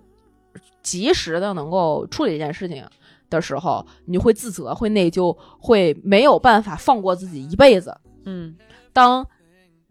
[0.81, 2.85] 及时的能够处理这件事情
[3.29, 7.95] 的时候，你会自责，会内疚，会没有办法放过自己一辈子。
[8.25, 8.55] 嗯，
[8.93, 9.25] 当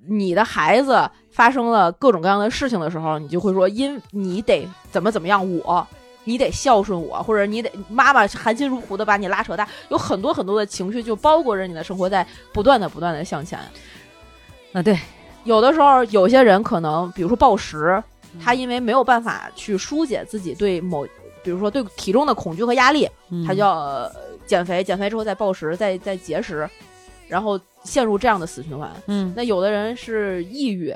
[0.08, 1.10] 你的孩子。
[1.34, 5.84] 发生了各种各样的事情的时候，你就会说，因你得怎么怎么样，我，
[6.22, 13.58] 你得孝顺我，或者你得妈妈含辛茹苦的把你拉扯大，有很多很多的情绪就包裹着你的生活，在不断的不断的向前。
[14.72, 14.96] 啊，对，
[15.42, 18.00] 有的时候有些人可能，比如说暴食，
[18.40, 21.04] 他因为没有办法去疏解自己对某，
[21.42, 23.10] 比如说对体重的恐惧和压力，
[23.44, 24.08] 他就要
[24.46, 26.70] 减肥，减肥之后再暴食，再再节食，
[27.28, 28.90] 然后陷入这样的死循环。
[29.06, 30.94] 嗯，那有的人是抑郁，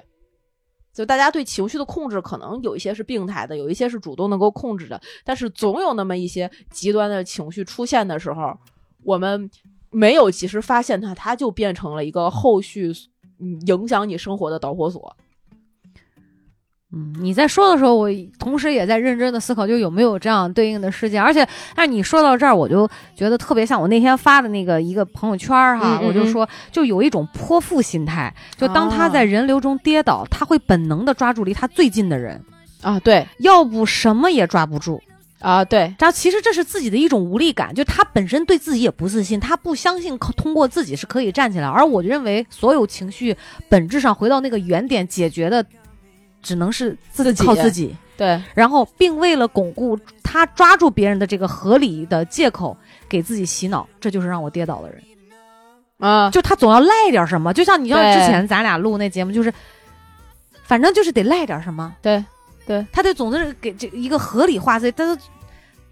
[0.92, 8.56] 就大家对情绪的控制，可能有一些是病态的，有一些是主动能够控制的，但是总有那么一些极端的情绪出现的时候，
[9.04, 9.50] 我们
[9.90, 12.92] 没有及时发现它，它就变成了一个后续
[13.40, 15.16] 嗯影响你生活的导火索。
[16.90, 21.22] 嗯，你在说的时候，我同时也在认真的思考，就有没有这样对应的事件。
[21.22, 32.42] 而且，但你说到这儿，我就觉得特别像我那天发的那个一个朋友圈哈，嗯嗯我就说，就有一种泼妇心态，就当他在人流中跌倒，他会本能的抓住离他最近的人
[32.80, 35.02] 啊，对要不什么也抓不住。
[35.40, 41.68] 啊，对，然后其实这是自己的一种无力感，就他本身对自己也不自信，他不相信靠通过自己是可以站起来。
[41.68, 43.36] 而我认为，所有情绪
[43.68, 45.64] 本质上回到那个原点，解决的
[46.42, 47.94] 只能是自己靠自己。
[48.16, 52.76] 对，然后并为了巩固他抓住别人的这个合理的借口，
[53.08, 55.00] 给自己洗脑，这就是让我跌倒的人。
[55.98, 59.52] 啊，就他总要赖点什么，就像你像对之前咱俩录那节目，就是
[60.64, 61.94] 反正就是得赖点什么。
[62.02, 62.24] 对，
[62.66, 65.20] 对，他得总是给这一个合理化所以他都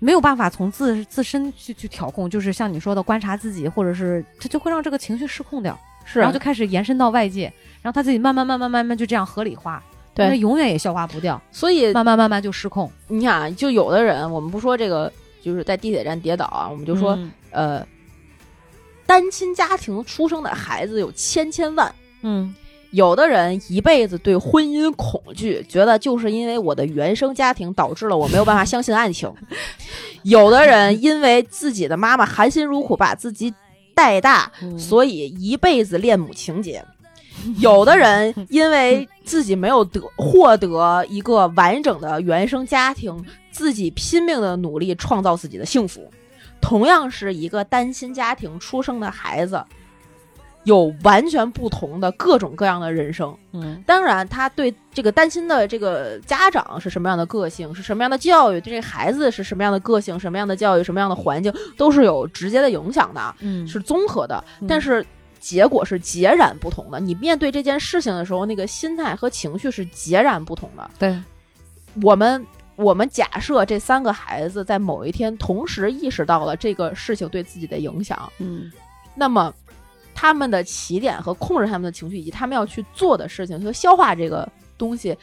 [0.00, 9.82] 没有办法从自自身去去调控，就是像你说的观察自己，或者是他就会让这个情绪失控掉，是，然后就开始延伸到外界，然后他自己慢慢慢慢慢慢就这样合理化，
[10.16, 12.90] 对那永远也消化不掉，所以慢慢慢慢就失控。
[13.06, 17.86] 你看啊，就有的人，我们不说这个，就是在地铁站跌倒啊，我们就说，嗯呃，
[19.06, 21.94] 单亲家庭出生的孩子有千千万。
[22.22, 22.54] 嗯
[22.92, 29.30] 有的人一辈子对婚姻恐惧，觉得就是因为我的原生家庭导致了我没有办法相信爱情。
[30.22, 33.52] 有的人因为自己的妈妈含辛茹苦把自己
[33.94, 36.82] 带大，嗯所以一辈子恋母情节。
[37.60, 46.10] 有的人因为自己没有得获得一个完整的原生家庭，自己拼命的努力创造自己的幸福。
[46.60, 49.62] 同样是一个单亲家庭出生的孩子，
[50.64, 53.32] 有完全不同的各种各样的人生。
[53.52, 64.42] 嗯当然，他对这个单亲的这个家长是什么样的个性，是什么样的教育，对这个孩子是什么样的个性、什么样的教育、什么样的环境，都是有直接的影响的，嗯是综合的。
[64.60, 65.06] 嗯但是
[65.40, 66.98] 结果是截然不同的。
[66.98, 70.90] 你面对这件事情的时候，那个心态和情绪是截然不同的。
[70.98, 71.18] 对，
[72.02, 72.44] 我们
[72.76, 78.70] 我们假设这三个孩子在某一天同时意识到了这个事情对自己的影响，嗯
[79.14, 79.52] 那么
[80.14, 85.16] 他们的起点和控制他们的情绪，以及他们要去做的事情和消化这个东西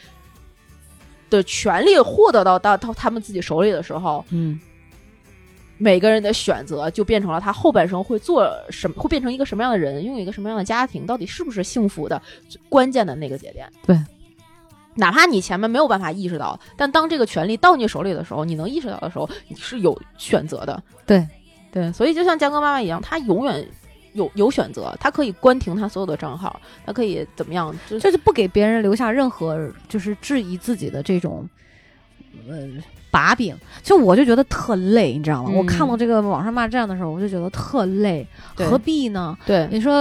[1.30, 4.58] 的权利获得到到到他们自己手里的时候，嗯
[5.78, 12.20] 每个人的选择就变成了他后半生会做什么，会变成一个什么样的人，拥有一个什么样的家庭，到底是不是幸福的
[12.68, 13.68] 关键的那个节点。
[13.86, 13.98] 对。
[14.96, 20.80] 哪怕你前面没有办法意识到，但当这个权利到你手里的时候，你能意识到的时候，你是有选择的。
[21.04, 21.26] 对
[21.72, 23.66] 对，所以就像江哥妈妈一样，她永远
[24.12, 31.44] 有有选择，他可以关停他所有的账号，他可以怎么样，就是就是不给别人留下任何就是质疑自己的这种
[32.48, 32.68] 呃
[33.14, 35.50] 把柄，就我就觉得特累，你知道吗？
[35.52, 39.38] 嗯我看到这个网上骂战的时候，我就觉得特累，何必呢？
[39.46, 39.68] 对。
[39.70, 39.94] 你说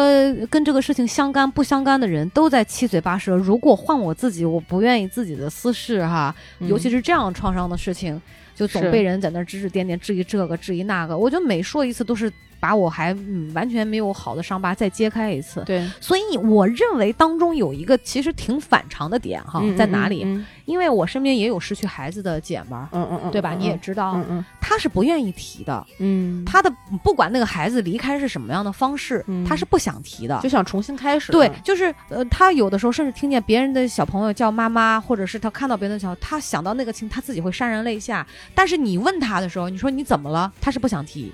[0.50, 8.20] 跟这个事情相干不相干的人都在七嘴八舌，如果换我自己，我不愿意自己的私事哈，尤其是是这样创伤的事情，
[8.56, 12.32] 就总被人在那儿指指点点，质疑这个质疑那个，我觉得每说一次都是
[12.64, 15.62] 把我还嗯完全没有好的伤疤再揭开一次。
[15.66, 20.24] 对所以我认为当中有一个其实挺反常的点哈，嗯在哪里？
[20.24, 23.54] 嗯因为我身边也有失去孩子的姐们儿，嗯嗯嗯，对吧？
[23.54, 25.86] 嗯你也知道，嗯嗯她是不愿意提的。
[26.00, 26.72] 嗯，她的
[27.04, 30.40] 不管那个孩子离开是什么样的方式，嗯她是不想提的。
[30.42, 31.34] 就想重新开始。
[31.34, 38.26] 对，就是呃，她有的时候甚至听见别人的小朋友叫妈妈，或者是她看到别人的小，她想到那个情，她自己会潸然泪下。
[38.56, 41.30] 但是你问她的时候，你说你怎么了，她是不想提。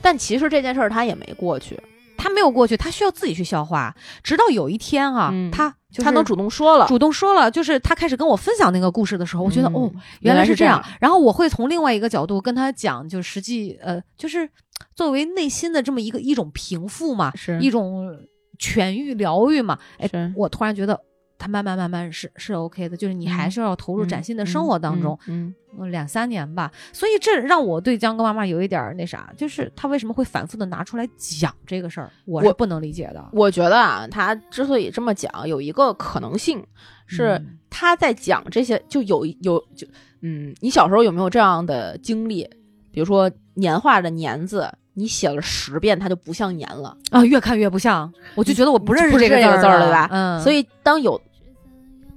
[0.00, 1.80] 但其实这件事儿他也没过去，
[2.16, 3.94] 他没有过去，他需要自己去消化。
[4.22, 6.86] 直到有一天啊，嗯她就是他能主动说了。
[6.86, 10.96] 主动说了，就是他开始跟我分享那个故事的时候，我觉得、嗯哦，原来是这样样。
[11.00, 14.48] 然后我会从另外一个角度跟他讲，就实际呃，就是
[14.94, 18.14] 作为内心的这么一个一种平复嘛，是一种
[18.58, 19.78] 痊愈疗愈嘛。
[19.98, 21.00] 哎，我突然觉得。
[21.38, 25.54] 她慢慢慢慢是是 OK 的，就是你还嗯是要投入崭新的生活当中，嗯，
[25.90, 33.24] 两三年吧，所以这让我对江哥妈妈有一点儿那啥，就是他为什么会反复的拿出来讲这个事儿，我是我不能理解的。
[33.32, 36.64] 我觉得啊，他之所以这么讲，有一个可能性
[37.06, 39.86] 是嗯他在讲这些，就有有就
[40.22, 42.48] 嗯，你小时候有没有这样的经历？
[42.90, 46.96] 比如说年画的“年”字，你写了十遍，它就不像年了。
[47.10, 51.20] 啊，越看越不像，我就觉得我不认识这个这个字儿了对吧嗯，所以当有，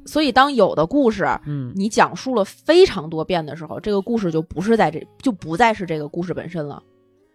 [0.06, 6.82] 所以当有的故事嗯，你讲述了非常多遍的时候，这个故事就不是在这就不再是这个故事本身了。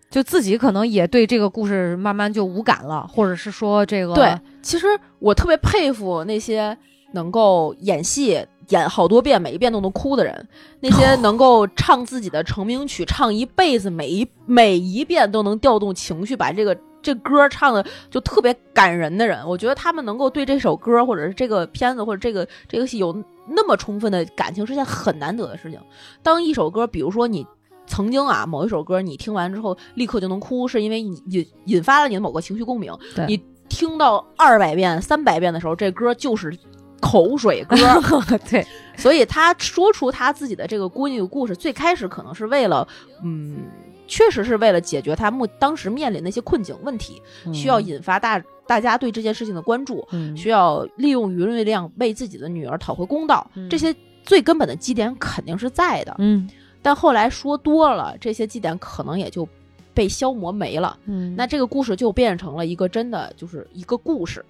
[0.08, 4.86] 就自己可能也对这个故事慢慢就无感了，或者是说这个对，其实
[5.18, 6.76] 我特别佩服那些
[7.12, 10.48] 能够演戏演好多遍，每一遍都能哭的人，
[10.80, 23.16] 那些能够唱自己的成名曲唱一辈子，每一每一遍都能调动情绪，把这个这歌唱的就特别感人的人，我觉得他们能够对这首歌或者是这个片子或者这个这个戏有
[23.48, 25.80] 那么充分的感情，是件很难得的事情。
[26.22, 27.46] 当一首歌，比如说你。
[27.88, 32.92] 曾经啊，某一首歌你听完之后立刻就能哭，是因为你引引发了你的某个情绪共鸣。
[33.28, 36.52] 你听到二百遍、三百遍的时候，这歌就是
[37.00, 37.76] 口水歌。
[38.50, 42.86] 对，所以他说出他自己的这个闺女故事，最开始可能是为了，
[43.22, 43.64] 嗯，
[44.06, 47.20] 确实是为了解决他目当时面临的一些困境问题，
[47.52, 50.06] 需要引发大大家对这件事情的关注，
[50.36, 53.48] 需要利用舆论力量为自己的女儿讨回公道。
[53.70, 56.14] 这些最根本的基点肯定是在的。
[56.18, 56.48] 嗯。
[56.82, 59.48] 但后来说多了，这些基点可能也就
[59.92, 60.96] 被消磨没了。
[61.06, 64.44] 嗯，那这个故事就变成了一个真的就是一个故事，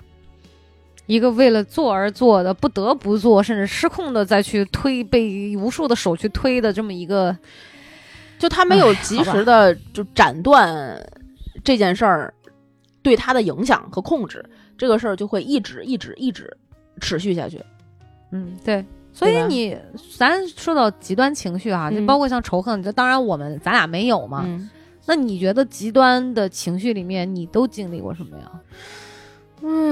[1.07, 7.37] 一个为了做而做的，不得不做，甚至失控的再去推，被无数的手去推的这么一个。
[8.39, 11.03] 就他没有及时的就斩断
[11.65, 12.35] 这件事儿
[13.03, 14.45] 对他的影响和控制，
[14.77, 16.55] 这个事儿就会一直一直一直
[17.01, 17.59] 持续下去。
[18.33, 18.85] 嗯，对。
[19.15, 19.75] 所以你，
[20.19, 24.47] 咱说到极端情绪啊，就包括像仇恨，就当然我们咱俩没有嘛。
[25.07, 28.45] 那你觉得极端的情绪里面，你都经历过什么呀？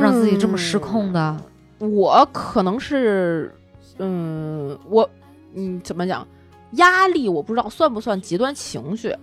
[0.00, 1.36] 让自己这么失控的？
[1.78, 3.54] 我可能是，
[3.98, 5.08] 嗯，我，
[5.54, 6.26] 嗯，怎么讲？
[6.72, 9.14] 压力我不知道算不算极端情绪。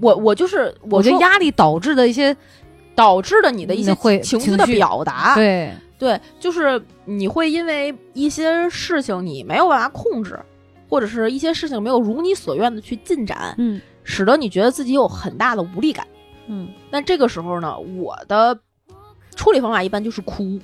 [0.00, 2.36] 我我就是，我觉得压力导致的一些，
[2.94, 5.72] 导致的你的一些情绪的表达，对。
[5.96, 10.38] 对，就是你会因为一些事情你没有办法控制，
[10.88, 16.06] 或者是一些事情没有如你所愿的去进展，嗯，使得你觉得自己有很大的无力感，
[16.48, 16.68] 嗯。
[16.90, 18.58] 那这个时候呢，我的
[19.34, 20.58] 处理方法一般就是哭，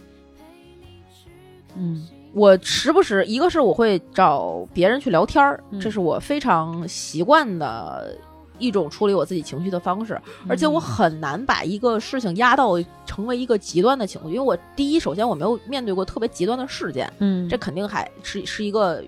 [1.76, 8.16] 嗯，我时不时一个是我会找别人去聊天儿，这是我非常习惯的。
[8.62, 12.74] 一种处理我自己情绪的方式，而且我很难把一个事情压到
[13.06, 19.02] 成为一个极端的情绪，因为我第一，首先我没有面对过特别极端的事件，嗯，这肯定还是是一个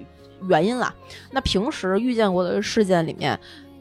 [0.48, 0.94] 原因啦。
[1.31, 3.38] 那平时遇见过的事件里面，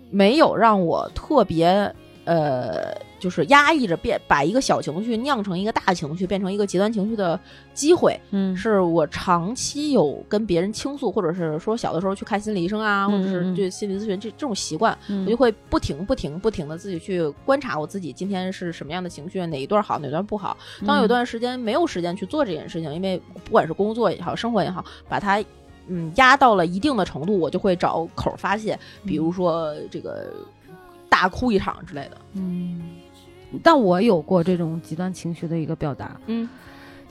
[0.09, 2.93] 没有让我特别呃。
[3.21, 7.39] 就是压抑着变，把一个小情绪酿成一个大情绪，变成一个极端情绪的
[7.73, 8.19] 机会。
[8.31, 20.57] 嗯，是我长期有跟别人倾诉，或者是说小的时候去看心理医生啊，或者是对心理咨询这这种习惯，我就会不停不停不停的自己去观察我自己今天是什么样的情绪，哪一段好，哪段不好。
[20.87, 25.43] 当有段时间没有时间去做这件事情，因为不管是工作也好，生活也好，把它
[25.87, 30.33] 嗯压到了一定的程度，我就会找口发泄，比如说这个
[31.07, 32.17] 大哭一场之类的。
[32.33, 32.81] 嗯。
[33.63, 36.47] 但我有过这种极端情绪的一个表达，嗯，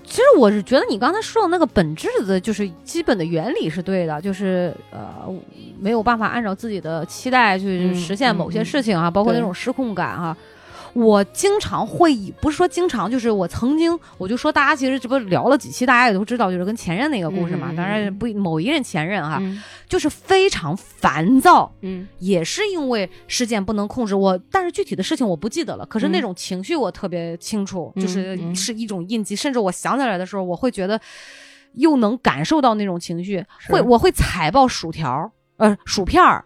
[0.05, 5.33] 其实我是觉得你刚才说的那个本质的，就是基本的原理是对的，就是呃
[5.79, 10.37] 没有办法按照自己的期待去实现某些事情啊，包括那种失控感啊。
[10.93, 17.73] 我经常会以，不是说经常，就是我曾经，我就说大家其实这不聊了几期，大家也都知道，就是跟前任那个故事嘛。
[17.77, 19.41] 当然不某一任前任哈，
[19.89, 25.87] 就是非常烦躁，嗯，也是因为事件不能控制我，但是具体的事情我不记得了。
[25.87, 31.01] 可是那种情绪我特别清楚，就是是一种印记，甚至我想起来的时候，我会觉得
[31.75, 36.45] 又能感受到那种情绪，会我会踩爆薯条，呃，薯片儿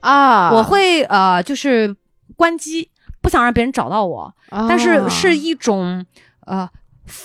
[0.00, 1.96] 啊，我会呃，就是
[2.36, 2.89] 关机。
[3.20, 6.06] 不想让别人找到我，但是是一种
[6.46, 6.68] 呃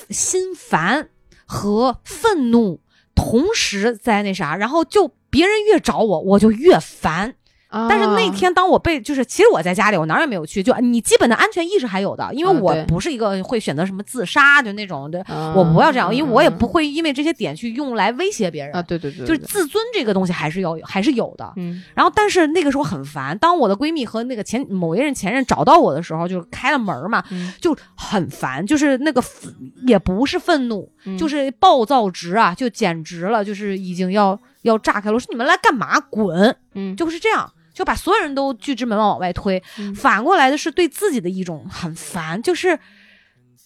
[0.09, 1.09] 心烦
[1.45, 2.81] 和愤怒
[3.13, 7.35] 同时在那啥，然后就别人越找我，我就越烦。
[7.71, 15.25] 但是那天当我被就是，其实我在家里，我哪儿也没有去，就你基本的安全意识还有的，因为我不是一个会选择什么自杀就那种的，
[15.55, 18.81] 我不要这样，因为我也不会因为这些点去用来威胁别人啊。
[18.81, 21.51] 对对对，就是自尊这个东西还是要还是有的。
[21.57, 21.83] 嗯。
[21.93, 27.23] 然后，但是那个时候很烦，当我的闺蜜和那个前某一任前任找到我的时候，就开了门嘛，
[27.59, 29.21] 就很烦，就是那个
[29.85, 35.13] 也不是愤怒，就是暴躁值啊，就简直了，就是已经要要炸开了。
[35.13, 35.99] 我说你们来干嘛？
[35.99, 36.55] 滚！
[36.73, 37.51] 嗯，就是这样。
[37.73, 39.61] 就把所有人都拒之门外往外推，
[39.93, 42.79] 反过来的是对自己的一种很烦，就是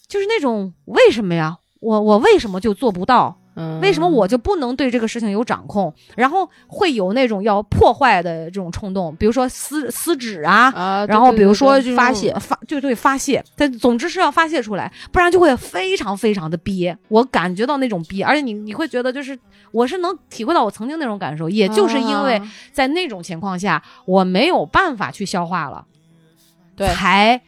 [0.08, 1.58] 就是那种为什么呀？
[1.80, 3.39] 我我为什么就做不到？
[3.80, 5.92] 为什么我就不能对这个事情有掌控？
[6.16, 16.96] 然后会有那种要破坏的这种冲动，比如说撕撕纸啊，然后比如说就发泄发，就对发泄，但总之是要发泄出来，不然就会非常非常的憋。
[17.08, 19.38] 我感觉到那种憋，而且你你会觉得就是
[19.72, 22.40] 我是能体会到我曾经那种感受，也就是因为
[22.72, 25.84] 在那种情况下我没有办法去消化了。
[26.76, 27.38] 对才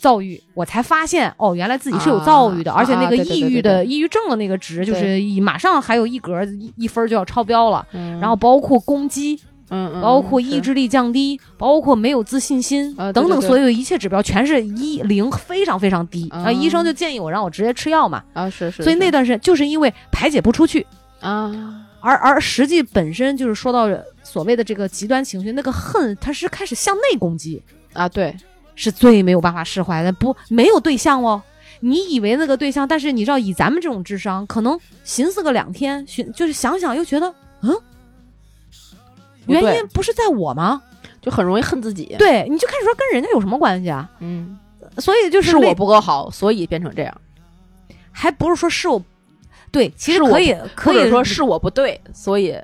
[0.00, 6.40] 躁郁，我才发现哦，原来自己是有躁郁的，而且那个抑郁的抑郁症的那个值就是马上还有一格
[6.76, 7.86] 一分就要超标了，
[8.20, 9.40] 然后包括攻击。
[9.70, 16.50] 嗯，包括意志力降低，包括没有自信心等等，所有一切指标全是一零，非常非常低啊！
[16.50, 18.82] 医生就建议我让我直接吃药嘛啊，是是。
[18.82, 20.86] 所以那段时间就是因为排解不出去
[21.20, 23.86] 啊，而而实际本身就是说到
[24.22, 28.34] 所谓的这个极端情绪，那个恨它是开始向内攻击啊，对，
[28.78, 30.12] 是最没有办法释怀的。
[30.12, 31.42] 不，没有对象哦，
[31.80, 37.76] 你以为那个对象，但是你知道以咱们这种智商，可能寻思个两天，寻就是想想又觉得嗯。
[39.46, 40.82] 原因不是在我吗？
[41.20, 42.14] 就很容易恨自己。
[42.18, 44.08] 对，你就开始说跟人家有什么关系啊？
[44.20, 44.58] 嗯，
[44.98, 47.20] 所以就是我不够好，所以变成这样，
[48.12, 49.02] 还不是说是我
[49.72, 52.56] 对，其实可以可以说是我不对，所以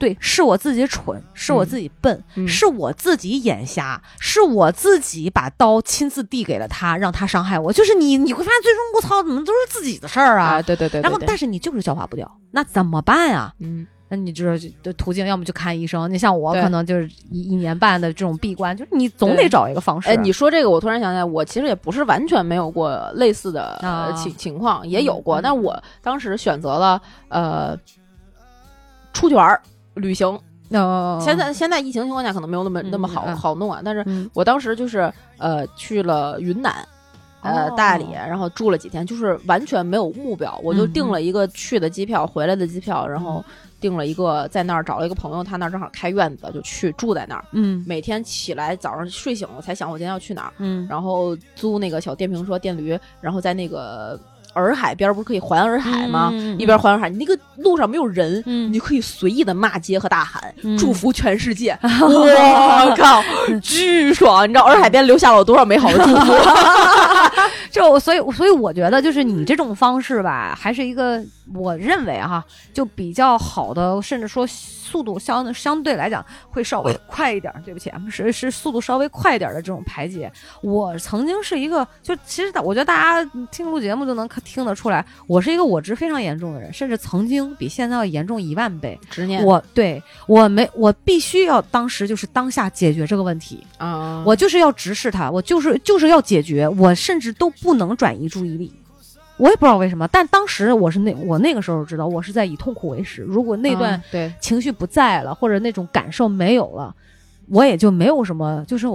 [0.00, 7.70] 对，是我自己蠢，是我自己笨，是我自己眼瞎，是我自己把刀亲自递给了他，让他伤害我。
[7.72, 10.62] 就是你你会发现，最终我操，怎么都是自己的事儿啊？
[10.62, 11.02] 对对对。
[11.02, 13.54] 然后，但是你就是消化不掉，那怎么办啊？
[13.60, 13.86] 嗯。
[14.12, 16.12] 那你知道的途径，要么就看医生。
[16.12, 20.08] 你像我，可能就是一一年半的这种闭关，就是你总得找一个方式。
[20.08, 23.80] 哎，你说这个，我突然想起来，我其实也不是完全没有过类似的
[24.16, 25.40] 情情况，也有过。
[25.40, 27.78] 但我当时选择了呃
[29.12, 29.60] 出去玩
[29.94, 30.38] 旅行。
[31.20, 33.80] 现在现在疫情情况下，可能没有那么那么好好弄啊。
[33.84, 36.86] 但是我当时就是呃去了云南，
[37.42, 43.44] 呃大理，然后住了几天，就是完全没有目标，我就订了一个去的机票，回来的机票，然后。
[43.80, 47.44] 订了一个在那儿找了一个朋友，他那儿正好开院子，就去住在那儿。
[47.52, 50.52] 嗯，每天起来早上睡醒了才想我今天要去哪儿。
[50.58, 54.20] 嗯，然后租那个小电瓶车、电驴，然后在那个
[54.54, 56.32] 洱海边不是可以环洱海吗？
[56.58, 60.42] 一边环洱海，你那个路上没有人，你就可以随意的骂街和大喊，
[60.78, 61.76] 祝福全世界。
[61.82, 63.22] 我靠，
[63.62, 64.48] 巨爽！
[64.48, 66.32] 你知道洱海边留下了我多少美好的祝福？
[67.70, 71.22] 就所以，所以我觉得就是你这种方式吧，还是一个。
[71.54, 77.52] 我认为哈，就比较好的，甚至说速度相相对来讲会稍微快一点。
[77.64, 80.30] 对不起，是是速度稍微快一点的这种排解。
[80.62, 88.98] 我曾经是一个，就其实我觉得大家听录节目就能听得出来，我是一个我执非常严重的人，甚至曾经比现在要严重一万倍。
[89.10, 98.72] 执念，我对我没我必须要当时就是当下解决这个问题啊，我就是要直视它，我就是就是要解决，我甚至都不能转移注意力。
[99.40, 103.22] 我也不知道为什么，但当时我是那我那个时候知道，我是在以痛苦为食。
[103.22, 106.94] 如果那段对情绪不在了，或者那种感受没有了，
[107.48, 108.86] 我也就没有什么就是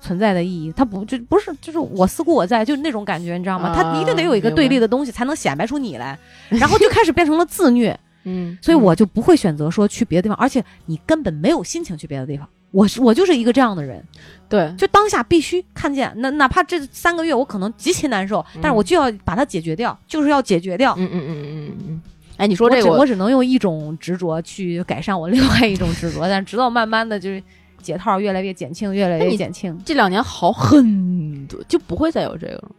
[0.00, 0.70] 存在的意义。
[0.76, 3.72] 它不就不是就是我思故我在，就是那种感觉，你知道吗？
[3.74, 6.18] 它一定得有一个对立的东西才能显摆出你来，
[6.50, 7.98] 然后就开始变成了自虐。
[8.28, 12.46] 嗯，所以我就不会选择说去别的地方，而且你根本没有心情去别的地方。
[12.70, 14.02] 我是我就是一个这样的人，
[14.48, 20.94] 对，就当下必须看见，那哪怕这三个月我可能极其难受，但是我就要把它解决掉，就是要解决掉。
[20.98, 22.02] 嗯嗯嗯嗯嗯嗯。
[22.36, 27.42] 哎，你说这个，我只能用一种执着去改善我另外一种执着，但直到慢慢的就是
[27.80, 29.78] 解套越来越减轻，越来越减轻。
[29.86, 32.70] 这两年好很多，就不会再有这个了。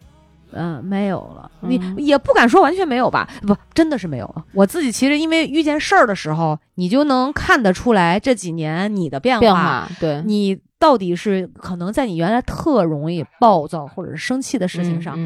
[0.57, 3.29] 嗯，没有了，你也不敢说完全没有吧？
[3.45, 4.43] 不，真的是没有了。
[4.53, 9.87] 我自己其实因为遇见事儿的时候，你就能看得出来这几年你的变化。
[9.99, 15.17] 对，你到底是可能在你原来特容易暴躁或者是生气的事情上，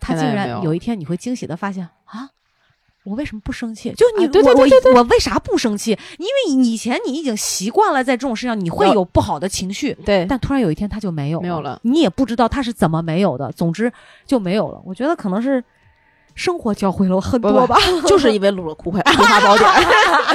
[0.00, 1.90] 他竟然有一天你会惊喜的发现啊。
[3.04, 3.92] 我为什么不生气？
[3.92, 4.60] 就你对对我
[4.98, 5.92] 我为啥不生气？
[6.18, 10.26] 因为以前你已经习惯了在这种事上你会有不好的情绪，对。
[10.28, 13.50] 但突然有一天他就没有没有了，你也不知道他是怎么没有的。
[13.52, 13.90] 总之
[14.26, 14.80] 就没有了。
[14.84, 15.64] 我觉得可能是
[16.34, 17.76] 生活教会了我很多吧，
[18.06, 19.68] 就是因为录了《苦快苦花宝典》，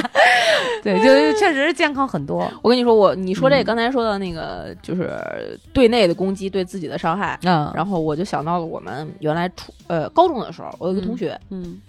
[0.82, 2.50] 对，就确实是健康很多。
[2.62, 11.80] 我跟你说，我你说这刚才说的那个就是对内的攻击，对自己的伤害，嗯，然后我就想到了我们原来初呃高中的时候，我有个同学，嗯。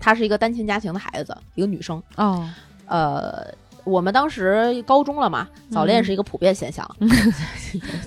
[0.00, 2.02] 她是一个单亲家庭的孩子，一个女生。
[2.16, 2.48] 哦，
[2.86, 3.46] 呃，
[3.84, 6.88] 我们当时高中了嘛，早恋是一个普遍现象。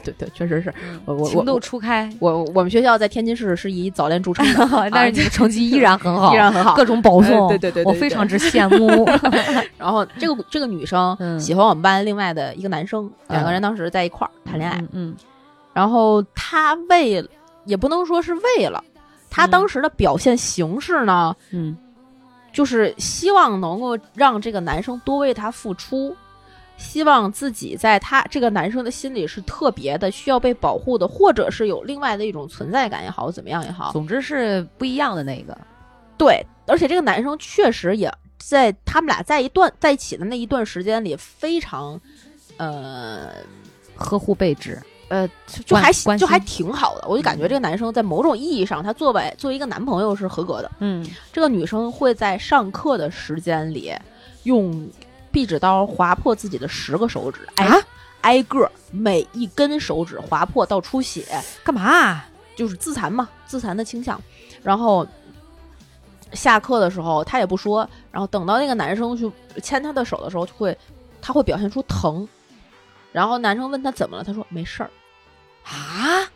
[0.03, 0.73] 对对，确实是。
[1.05, 2.09] 我我情窦初开。
[2.19, 7.47] 我我们学校在天津市是以早恋著称的， 但是你们成绩依然很好， 依然很好，各种保送。
[7.47, 9.05] 对对对，我非常之羡慕。
[9.77, 14.83] 然后这个这个女生喜欢我们班另外的一个男生，两个人当时在一块儿谈恋爱。
[14.91, 15.15] 嗯。
[15.73, 17.27] 然后她为
[17.65, 18.81] 也不能说是为了，
[19.36, 21.75] 她当时的表现形式呢，嗯。
[22.53, 26.15] 就是希望能够让这个男生多为她付出，
[26.77, 35.57] 希望自己在他这个男生的心里是特别的，需要被保护的，或者是有另外的一种存在感也好，怎么样也好，总之是不一样的那个。
[36.17, 41.99] 对，而且这个男生确实也在他们俩在一段在一起的那一段时间里非常，
[42.55, 43.31] 呃，
[43.97, 44.81] 呵护备至。
[45.08, 45.30] 呃，
[45.66, 47.08] 就还关就还挺好的。
[47.08, 50.72] 我就感觉这个男生在某种意义上，他作为作为一个男朋友是合格的。
[50.80, 53.93] 嗯这个女生会在上课的时间里
[54.43, 54.89] 用
[55.32, 57.78] 壁纸刀划破自己的十个手指，挨、啊，
[58.22, 61.26] 挨个儿每一根手指划破到出血，
[61.64, 62.24] 干嘛？
[62.56, 64.20] 就是自残嘛，自残的倾向。
[64.64, 65.06] 然后
[66.34, 69.32] 下课的时候他也不说，然后等到那个男生去
[69.62, 70.76] 牵她的手的时候，就会
[71.22, 72.28] 他会表现出疼。
[73.16, 74.89] 然后男生问他怎么了，他说没事儿。
[75.63, 76.28] 啊！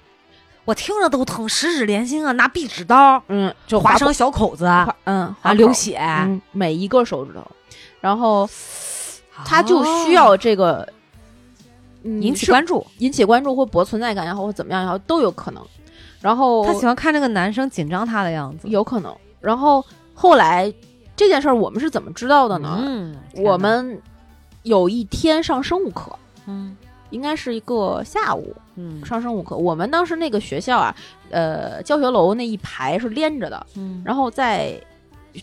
[0.64, 2.32] 我听着都疼，十指连心啊！
[2.32, 4.66] 拿壁纸刀嗯，就划破成小口子
[5.04, 7.46] 嗯啊，划流血，嗯，每一个手指头，
[8.00, 8.44] 然后
[9.36, 10.88] 啊他就需要这个、
[12.04, 12.86] 嗯引起关注。
[13.00, 15.62] 引起关注或博存在感也好，或怎么样也好，都有可能。
[16.22, 18.70] 然后他喜欢看那个男生紧张他的样子。
[18.70, 19.14] 有可能。
[19.42, 20.74] 然后后来
[21.16, 22.80] 这件事儿我们是怎么知道的呢？
[22.82, 24.02] 嗯，我们
[24.64, 26.18] 有一天上生物课，
[26.50, 26.76] 嗯。
[27.12, 29.04] 应该是一个下午嗯。
[29.06, 29.56] 上生物课。
[29.56, 30.96] 我们当时那个学校啊，
[31.32, 34.02] 呃，教学楼那一排是连着的，嗯。
[34.06, 34.80] 然后在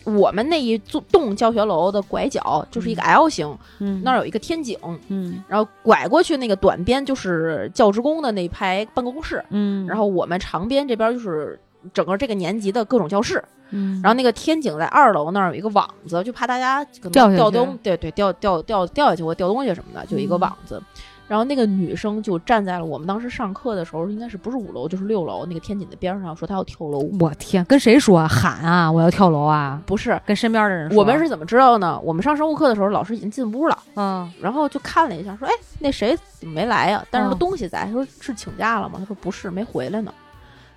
[0.03, 4.01] 我们那一座栋教学楼的拐角就是一个 L 型，嗯。
[4.03, 4.77] 那儿有一个天井，
[5.09, 5.43] 嗯。
[5.47, 11.59] 然后拐过去那个短边就是教职工的那一排办公室，嗯，然后我们长边这边就是
[11.93, 20.81] 整个这个年级的各种教室，嗯，然后那个天井在二楼那儿有一个网子，就怕大家可能掉掉东，对对，掉掉掉掉下去或掉东西什么的，就有一个嗯网子。
[21.27, 26.99] 然后那个女生就站在了我们当时上课的时候，应该是不是五楼就是六楼那个天井的边上，说她要跳楼。
[27.19, 28.25] 我天，跟谁说啊？
[28.25, 28.89] 喊啊！
[28.89, 29.81] 我要跳楼啊！
[29.85, 30.97] 不是，跟身边的人说。
[30.97, 31.99] 我们是怎么知道呢？
[32.01, 37.03] 我们上生物课的时候，老师已经进屋了，嗯然后就看了一下，说：“哎，那谁怎么没来呀？
[37.11, 37.83] 但是东西在。
[37.83, 38.95] 他说是请假了吗？
[38.97, 40.13] 他说不是，没回来呢。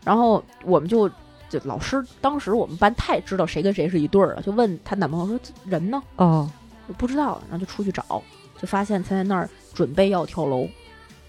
[0.04, 1.08] 然后我们就
[1.48, 6.02] 就老师当时我们班太知道谁跟谁是一对儿了，就问她男朋友说人呢？
[6.16, 6.50] 哦，
[6.86, 8.22] 我不知道，然后就出去找，
[8.58, 10.68] 就发现他在那儿准备要跳楼。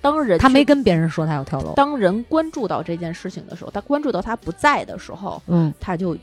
[0.01, 1.74] 当人他没跟别人说他要跳楼。
[1.76, 6.17] 当人关注到这件事情的时候，他关注到他不在的时候，嗯他就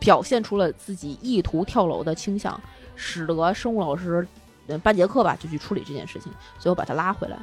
[0.00, 2.60] 表现出了自己意图跳楼的倾向，
[2.96, 4.26] 使得生物老师
[4.66, 7.38] 呃半节课吧就去处理这件事情，最后把他拉回来。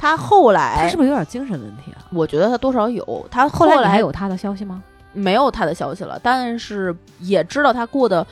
[0.00, 2.00] 他后来他是不是有点精神问题啊？
[2.10, 4.82] 我觉得他多少有，他后来后来还有他的消息吗？
[5.12, 8.26] 没有他的消息了，但是也知道他过的，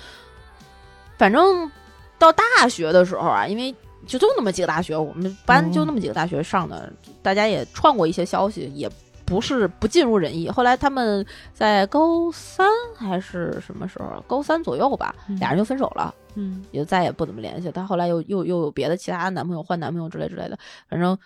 [1.19, 1.71] 反正
[2.19, 3.75] 到大学的时候啊，因为
[4.07, 6.91] 就就那么几个大学，我们班就那么几个大学上的，
[7.21, 8.91] 大家也串过一些消息，也
[9.27, 10.49] 不是不尽如人意。
[10.49, 12.67] 后来他们在高三
[12.97, 16.15] 还是什么时候，高三左右吧，嗯俩人就分手了。
[16.35, 17.71] 嗯也再也不怎么联系。
[17.73, 20.57] 她后来又又又有别的其他男朋友换男朋友之类之类的，
[20.89, 21.19] 反正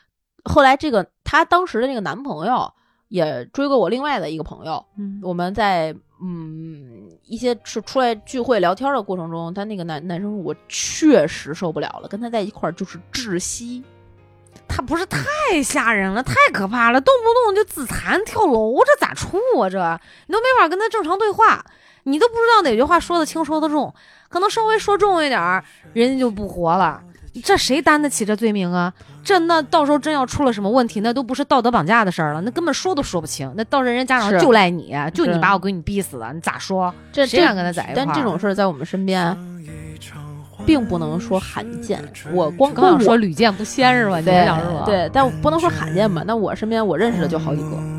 [0.45, 2.72] 后来这个她当时的那个男朋友
[3.09, 13.82] 也追过我另外的一个朋友，嗯我们在嗯一些是出来聚会聊天的过程中，他那个男男生我确实受不了了，跟他在一块儿就是窒息。
[14.68, 19.68] 他不是太吓人了，太可怕了，动不动就自残跳楼，这咋处啊？
[19.68, 19.78] 这
[20.26, 21.62] 你都没法跟他正常对话，
[22.05, 23.95] 你都不知道哪句话说得轻说得重，
[24.30, 25.62] 可能稍微说重一点儿，
[25.93, 27.03] 人家就不活了。
[27.41, 28.93] 这谁担得起这罪名啊？
[29.24, 33.51] 这那到时候真要出了什么问题，那都不是道德绑架的事儿了，那根本说都说不清。
[33.57, 36.93] 那到时候人家家长就赖你，就你把我闺女逼死了，你咋说？
[37.12, 38.07] 这这谁敢跟他在一块儿？
[38.07, 39.37] 但这种事儿在我们身边
[40.66, 42.03] 并不能说罕见。
[42.33, 44.18] 我光刚想我说屡见不鲜是吧？
[44.18, 44.83] 你想是想说？
[44.85, 46.22] 对，但不能说罕见吧。
[46.26, 47.91] 那我身边我认识的就好几个。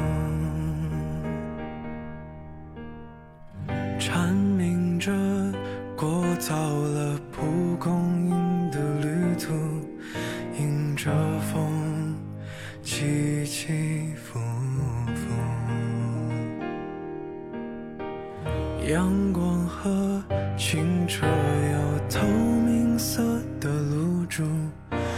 [18.94, 20.22] 阳光和
[20.56, 23.24] 清澈又透明色
[23.60, 24.44] 的露珠，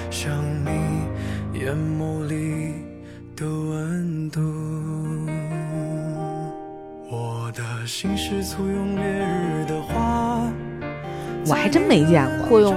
[0.09, 0.31] 像
[0.63, 2.73] 你眼眸里
[3.35, 4.39] 的温度。
[7.11, 10.49] 我的心是簇拥烈日的花，
[11.45, 12.47] 我还真没见过。
[12.47, 12.73] 会用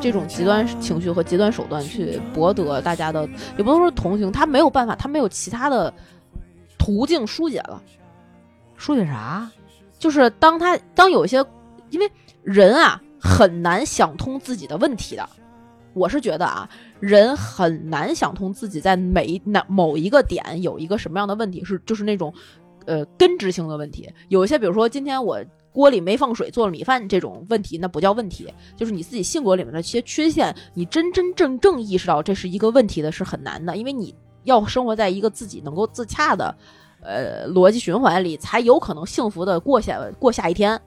[0.00, 3.24] 这种极端情绪和极端手段去博得大家的，
[3.56, 5.94] 也不能说同情，他没有办法，他没有其他的
[6.76, 7.80] 途径疏解了。
[8.76, 9.48] 疏解啥？
[10.00, 11.44] 就是当他当有一些，
[11.90, 12.10] 因为
[12.42, 15.28] 人啊很难想通自己的问题的。
[15.92, 16.68] 我是觉得啊，
[17.00, 22.32] 人很难想通自己在每哪某一个点有一个什么样的问题，是就是那种
[22.86, 24.08] 呃根植性的问题。
[24.28, 25.38] 有一些，比如说今天我
[25.72, 36.56] 锅里没放水做了米饭这种问题，那不叫问题，就是你自己性格里面的一些缺陷，你真真正正意识到这是一个问题的是很难的，因为你要生活在一个自己能够自洽的
[37.02, 40.80] 呃逻辑循环里，才有可能幸福的过下过下一天。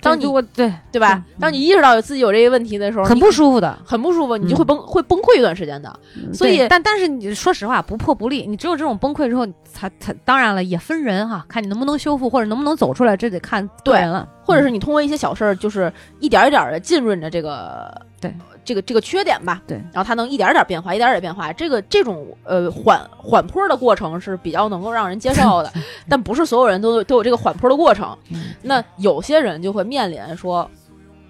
[0.00, 1.22] 当你我对对吧？
[1.38, 5.94] 当你意识到自己有这些问题的时候，很不舒服的，很不舒服，你就会崩，会崩溃一段时间的。
[6.32, 14.26] 所以，但但是你说实话，不破不立，你只有这种崩溃之后，才才当然了，也分人哈，看你能不能修复，或者能不能走出来，这得看个人了。
[14.42, 18.34] 或者是你通过一些小事儿，就是一点一点的浸润着这个对
[18.66, 19.62] 这个这个缺点吧。
[19.66, 21.50] 对，然后它能一点点变化，一点点变化。
[21.54, 25.72] 这个这种呃缓缓坡的过程是比较能够让人接受的，
[26.10, 28.14] 但不是所有人都都有这个缓坡的过程。
[28.60, 30.70] 那有些人就会面临说。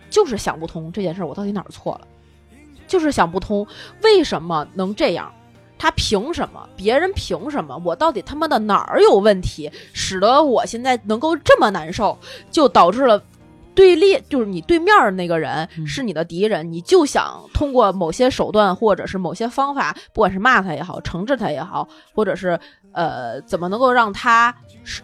[0.08, 2.06] 就是想不通这件事，我到底哪儿错了？
[2.86, 3.66] 就是想不通
[4.02, 5.30] 为什么能这样？
[5.76, 6.66] 他凭什么？
[6.76, 7.76] 别人凭什么？
[7.84, 12.16] 我到底他妈的哪儿有问题，使得我现在能够这么难受？
[12.50, 13.20] 就导致了
[13.76, 22.58] 对立，就是你对面的那个人是你的敌人，你就想通过某些手段或者是某些方法，不管是骂他也好，惩治他也好，或者是
[22.92, 24.52] 呃，怎么能够让他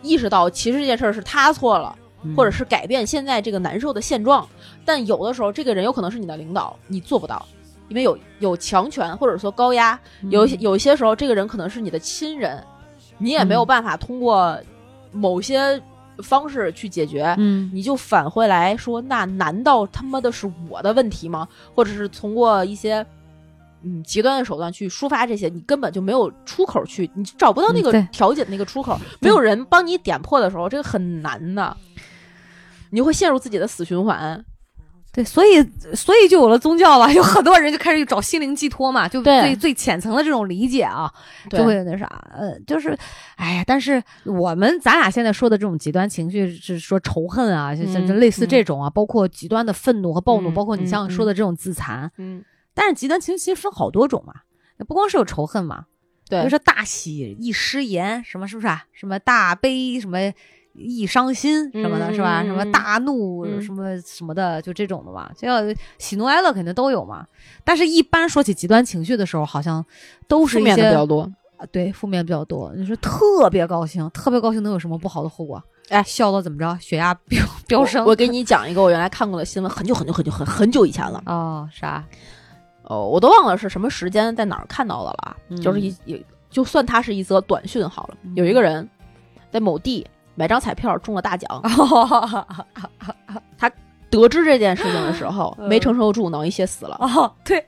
[0.02, 1.94] 意识到其实这件事是他错了？
[2.36, 4.48] 或者是改变现在这个难受的现状，
[4.84, 7.44] 但有的时候这个人有可能是你的领导，你做不到，
[7.88, 9.98] 因为有有强权或者说高压。
[10.30, 12.64] 有有一些时候，这个人可能是你的亲人，
[13.18, 14.56] 你也没有办法通过
[15.10, 15.82] 某些
[16.22, 17.34] 方式去解决。
[17.38, 21.48] 嗯，你就返回来说，那难道他妈的是我的问题吗？
[21.74, 23.04] 或者是通过一些
[23.82, 31.76] 嗯极端的手段去抒发这些，你根本就没有出口去，你找不到那个调解的那个出口，没有人帮你点破的时候，这个很难的。
[32.90, 34.44] 你会陷入自己的死循环，
[35.12, 35.62] 对，所以
[35.94, 41.12] 所以就有了宗教了， 有很多人就开始找心灵寄托嘛，就最最浅层的这种理解啊，
[41.50, 42.96] 就会那啥，呃，就是，
[43.36, 52.42] 哎呀，但是我们咱俩现在说的这种极端情绪是说仇恨啊，就就类似这种啊，包括极端的愤怒和暴怒，包括你像说的这种自残，嗯，
[52.72, 54.32] 但是极端情绪其实分好多种嘛，
[54.88, 55.84] 不光是有仇恨嘛，
[56.30, 58.84] 对，比如说大喜易失言，什么是不是啊？
[58.92, 60.32] 什么大悲什么。
[60.74, 62.42] 易伤心什么的，是吧？
[62.44, 65.30] 什么大怒什么什么的，就这种的嘛。
[65.36, 65.60] 就要
[65.98, 67.26] 喜怒哀乐肯定都有嘛。
[67.62, 69.84] 但是，一般说起极端情绪的时候，好像
[70.26, 71.30] 都是负面的比较多。
[71.70, 72.72] 对，负面比较多。
[72.74, 75.62] 你说特别高兴，特别高兴能有什么不好的后果？
[75.90, 76.78] 哎，笑到怎么着？
[76.80, 78.04] 血压飙 飙升。
[78.06, 81.22] 我给你讲一个我原来看过的新闻，很久很久很久很很久以前了。
[81.26, 82.02] 哦，啥？
[82.84, 85.36] 哦，我都忘了是什么时间在哪儿看到的了。
[85.62, 85.94] 就是一，
[86.50, 88.16] 就算它是一则短讯好了。
[88.34, 88.88] 有一个人
[89.50, 90.06] 在某地。
[90.34, 91.62] 买张彩票中了大奖，
[93.58, 93.70] 他
[94.10, 96.96] 得知这件事情的时候 没承受住，脑溢血死了。
[97.00, 97.64] 哦，对，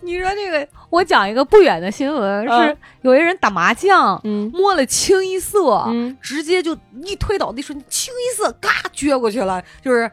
[0.00, 4.20] 你说这个，我讲一个不远的新闻，是有一人打麻将，
[4.52, 5.86] 摸了清一色，
[6.22, 10.10] 直接就一推倒地，说清一色，嘎撅过去了，就是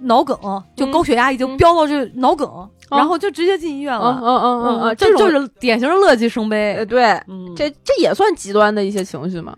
[0.00, 0.38] 脑梗，
[0.76, 4.18] 就高血压已经飙到这脑梗，然后就直接进医院了。
[4.22, 6.86] 嗯嗯嗯嗯，这就是典型的乐极生悲。
[6.86, 7.20] 对，
[7.56, 9.56] 这这也算极端的一些情绪吗？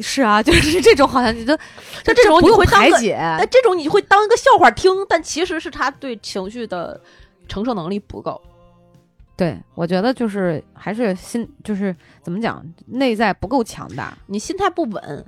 [0.00, 1.56] 是啊， 就是这种，好像你就
[2.02, 7.00] 就这种你会排解，但这种你会当一个笑话听，但其实是他对情绪的
[7.48, 8.40] 承受能力不够。
[9.36, 15.24] 对，我觉得就是还是心，就是怎么讲，内在不够强大，你心态不稳，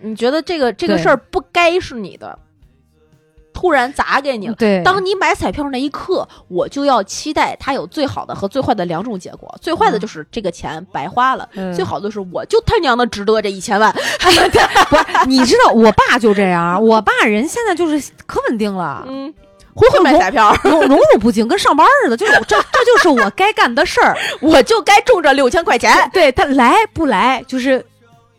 [0.00, 2.38] 你觉得这个这个事儿不该是你的。
[3.52, 4.54] 突然砸给你了。
[4.54, 9.54] 对，当你买彩票那一刻，我就要期待它有最好的和最坏的两种结果。
[9.60, 13.92] 最坏的就是这个钱白花了，最好的是我就他娘的值得这一千万。
[14.22, 14.40] 不是，
[15.26, 19.32] 你知道我爸就这样，我爸人现在就是可稳定了，嗯，
[19.74, 22.16] 会会买彩票，荣荣辱不惊，跟上班似的。
[22.16, 25.92] 就是这，这就是我该干的事儿， 我就该中这六千块钱。
[26.12, 27.84] 对他来不来，就是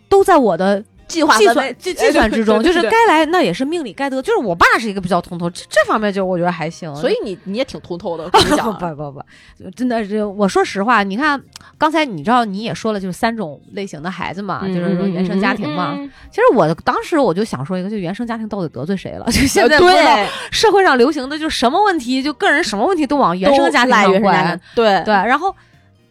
[0.09, 0.83] 都在我的。
[1.13, 4.21] 计划计算计计算之中，就是该来那也是命里该得。
[4.21, 6.93] 就是我爸是一个比较通透，这这方面就我觉得还行。
[6.95, 8.27] 所以你你也挺通透的。
[8.29, 11.41] 不不不不，真的是我说实话，你看
[11.77, 15.95] 刚才你知道你也说了，就是三种类型的孩子嘛，就是说原生家庭嘛。
[16.31, 19.25] 其实我当时我就想说一个，就原生家庭到底得罪谁了？
[19.31, 24.59] 就现在对社会上流行的，就什么问题，就个人什么问题都往原生家庭上怪。
[24.75, 25.53] 对对，然后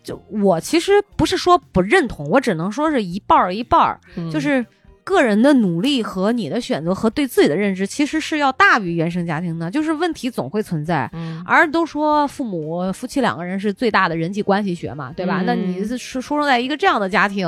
[0.03, 3.98] 就我其实不是说不认同，我只能说是一半儿一半儿，
[4.30, 4.64] 就是。
[5.05, 9.70] 个人的努力和你的选择和对自己的认知，其实是要大于原生家庭的。
[9.70, 11.11] 就是问题总会存在，
[11.44, 15.42] 而都说父母夫妻两个人是最大的人际关系学嘛，对吧？
[15.44, 17.46] 那你是出出生在一个这样的家庭，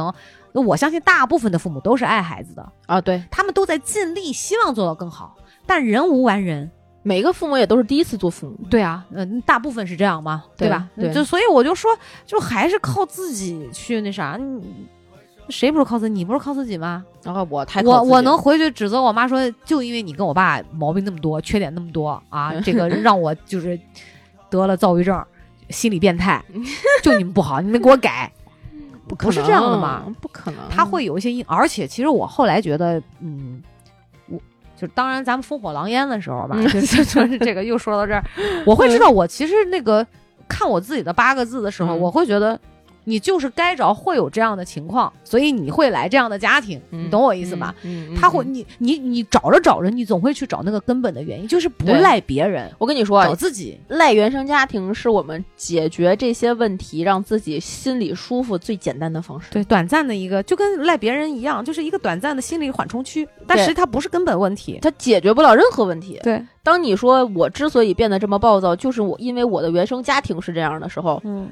[0.52, 5.36] 那我相信大部分的父母都是爱孩子的啊，对他们都在尽力希望做到更好。
[5.66, 6.70] 但人无完人，
[7.02, 10.88] 每个父母也都是第一次做父母，对啊，嗯，大部分是这样嘛，对吧？
[10.96, 11.96] 对，就所以我就说，
[12.26, 14.38] 就还是靠自己去那啥。
[15.48, 16.14] 谁不是靠自己？
[16.14, 17.04] 你不是靠自己吗？
[17.22, 23.78] 然后我太我我能回去指责我妈说，就因为你跟我爸毛病那么多，缺点那么多啊， 这个让我就是
[24.50, 25.22] 得了躁郁症，
[25.70, 26.42] 心理变态，
[27.02, 28.30] 就你们不好，你们给我改，
[29.06, 30.04] 不是这样的吗？
[30.20, 33.62] 不可能，他会有一些因，而且其实我后来觉得，嗯，
[34.28, 34.38] 我
[34.76, 38.24] 就当然咱们烽火狼烟的时候吧， 就是这个又说到这儿，
[38.66, 40.06] 我会知道我其实那个
[40.48, 42.58] 看我自己的八个字的时候，嗯我会觉得。
[43.04, 47.74] 你就是该着会有这样的情况，所以你会来这样的家庭，你懂我意思吗？
[47.82, 48.08] 嗯？
[48.12, 53.78] 嗯，他会，嗯你你你找着找着，你总会去找那个根本的原因，就是不赖别人，我跟你说，找自己。
[53.88, 59.50] 赖原生家庭是我们解决这些问题，让自己心里舒服最简单的方式。
[59.50, 64.78] 对，短暂的一个，就跟赖别人一样，就是一个短暂的心理缓冲区，但对实际它不是根本问题。
[64.82, 66.18] 它解决不了任何问题。
[66.22, 71.48] 对，当你说我之所以变得这么暴躁，就是我因为我的原生家庭是这样的时候，嗯，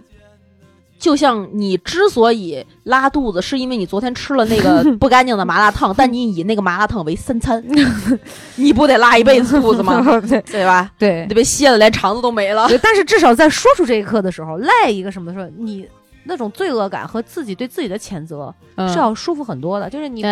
[1.03, 7.61] 就像你之所以拉肚子，是因为你昨天吃了那个 不干净的麻辣烫，但你以那个麻辣烫为三餐，
[8.55, 10.00] 你不得拉一辈子肚子吗？
[10.28, 10.88] 对对吧？
[10.96, 12.68] 对你被歇的连肠子都没了。
[12.68, 15.88] 对，但是至少在说出这一刻的时候，赖一个什么的时候，你
[16.22, 18.55] 那种罪恶感和自己对自己的谴责
[18.88, 19.90] 是要舒服很多的。
[19.90, 20.22] 就是你，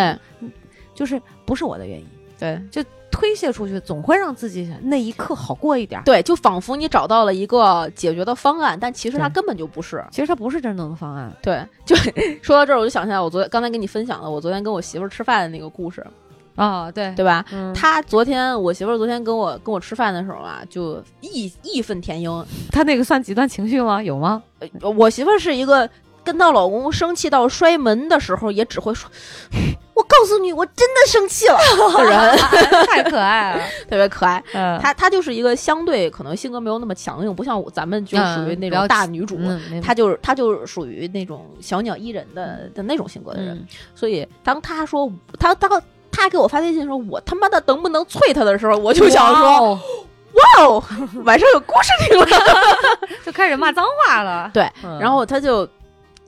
[0.95, 2.07] 就是不是我的原因，
[2.39, 2.63] 对
[3.11, 6.05] 推卸出去，总会让自己那一刻好过一点儿。
[6.05, 10.05] 对，就仿佛你找到了一个解决的方案，但其实它根本就不是。
[10.11, 11.33] 其实它不是真正的方案。
[11.43, 11.95] 对，就
[12.43, 16.07] 说到这儿，我就想起来我昨天刚才跟你分享了我昨天跟我媳妇儿吃饭的那个故事，
[16.55, 17.45] 啊，对，对吧？
[17.53, 22.45] 嗯，她昨天我媳妇儿昨天跟我跟我吃饭的时候啊，就义义愤填膺。
[22.71, 24.03] 他那个算极端情绪吗？
[24.03, 24.43] 有吗？
[24.81, 25.89] 呃我媳妇儿是一个
[26.25, 29.11] 跟到老公生气到摔门的时候，也只会说
[29.95, 31.59] ：“我告诉你，我真的生气了。
[31.99, 32.39] ”的人，
[32.87, 33.63] 太可爱了。
[33.89, 34.43] 特别可爱。
[34.53, 39.39] 嗯，她她就是一个相对可能性格没有那么强硬，不像咱们就属于那种大女主。
[39.83, 45.71] 她就是她就是属于那种小鸟依人的的那种性格的人，嗯所以当她说她当
[46.13, 49.81] 她给我发微信说我他妈的能不能啐她的时候，我就想说哇哦
[50.33, 50.83] 哇哦，
[51.25, 52.27] 晚上有故事听了。
[53.25, 54.51] 就开始骂脏话了。
[54.55, 55.69] 对嗯，然后他就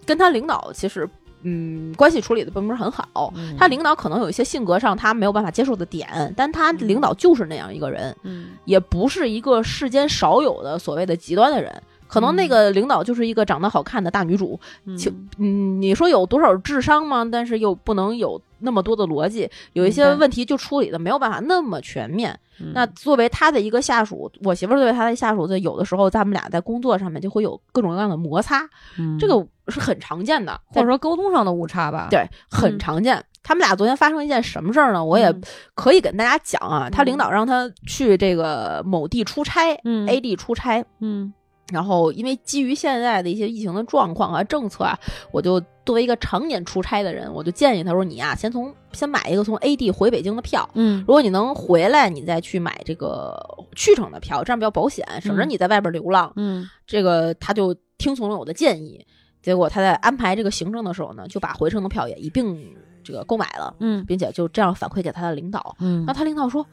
[0.05, 1.09] 跟他领导其实
[1.43, 3.33] 嗯关系处理的并不是很好。
[3.37, 11.83] 嗯他领导可能有一些性格上他没有办法接受的点，但他领导就是那样一个人，嗯也不是一个世间少有的所谓的极端的人。
[12.13, 17.27] 可能那个领导就是一个长得好看的大女主，嗯就嗯，你说有多少智商吗？
[17.31, 22.39] 但是又不能有那么多的逻辑，有一些问题就处理的没有办法那么全面。
[22.61, 32.09] 嗯那作为他的一个下属，我媳妇儿作为他的下属，在有的时候咱们俩在工作上面就会有各种各样的摩擦，嗯这个是很常见的，或者说沟通上的误差吧。
[32.11, 33.25] 对很嗯常见。
[33.43, 35.05] 他们俩昨天发生一件什么事儿呢？
[35.05, 35.43] 我也嗯
[35.75, 36.89] 可以跟大家讲啊。
[36.89, 41.33] 他嗯领导让他去这个某地出差嗯，A 地出差，嗯
[41.71, 44.99] 然后因为基于现在的一些疫情的状况啊、政策啊，
[45.31, 50.69] 我就作为一个常年出差的人，我就建议他说：“你啊，先从先买一个从 A 地回北京的票。
[50.75, 53.35] 嗯如果你能回来，你再去买这个
[53.75, 56.33] 去程的票，这样比较保险，省着嗯你在外边流浪。
[56.37, 59.07] 嗯这个他就听从了我的建议，
[59.41, 65.75] 结果他在安排这个行程的时候呢，就把回程的票也一并这个购买了，嗯并且就这样反馈给他的领导。
[65.81, 66.67] 嗯那他领导说：“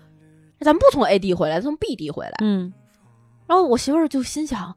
[0.60, 2.34] 咱不从 A 地回来，从 B 地回来。
[2.42, 2.74] 嗯
[3.50, 4.76] 然后我媳妇儿就心想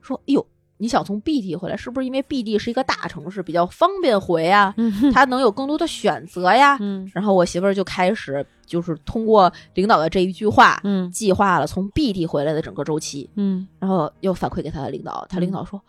[0.00, 0.46] 说：“哎呦，
[0.78, 4.72] 你想从 B 地回来，是不是因为 B 地是一个大城市，比较方便回啊？
[4.76, 13.28] 嗯能有更多的选择呀？”嗯然后我媳妇儿就开始就是通过领导的这一句话，嗯计划了从 B 地回来的整个周期。
[13.34, 15.82] 嗯然后又反馈给他的领导，他领导说：“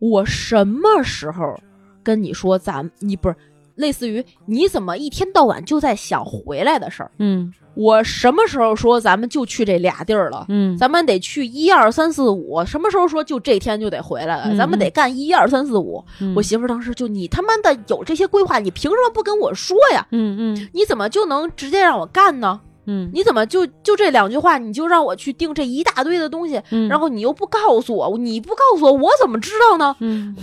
[0.00, 1.56] 我什么时候
[2.02, 3.36] 跟你说咱你不是
[3.76, 7.10] 类似于你怎么一天到晚就在想回来的事儿？
[7.18, 10.46] 嗯我什么时候说咱们就去这俩地儿了？
[10.48, 14.44] 嗯咱们得去一二三四五，什么时候说就这天就得回来了？
[14.46, 16.02] 嗯咱们得干一二三四五。
[16.20, 20.06] 嗯我媳妇当时就你他妈的有这些规划，你凭什么不跟我说呀？
[20.10, 22.58] 嗯嗯你怎么就能直接让我干呢？
[22.86, 26.58] 嗯你怎么就就这两句话，你就让我去定这一大堆的东西？
[26.70, 29.94] 嗯然后你又不告诉我，你不告诉我，我怎么知道呢？
[30.00, 30.34] 嗯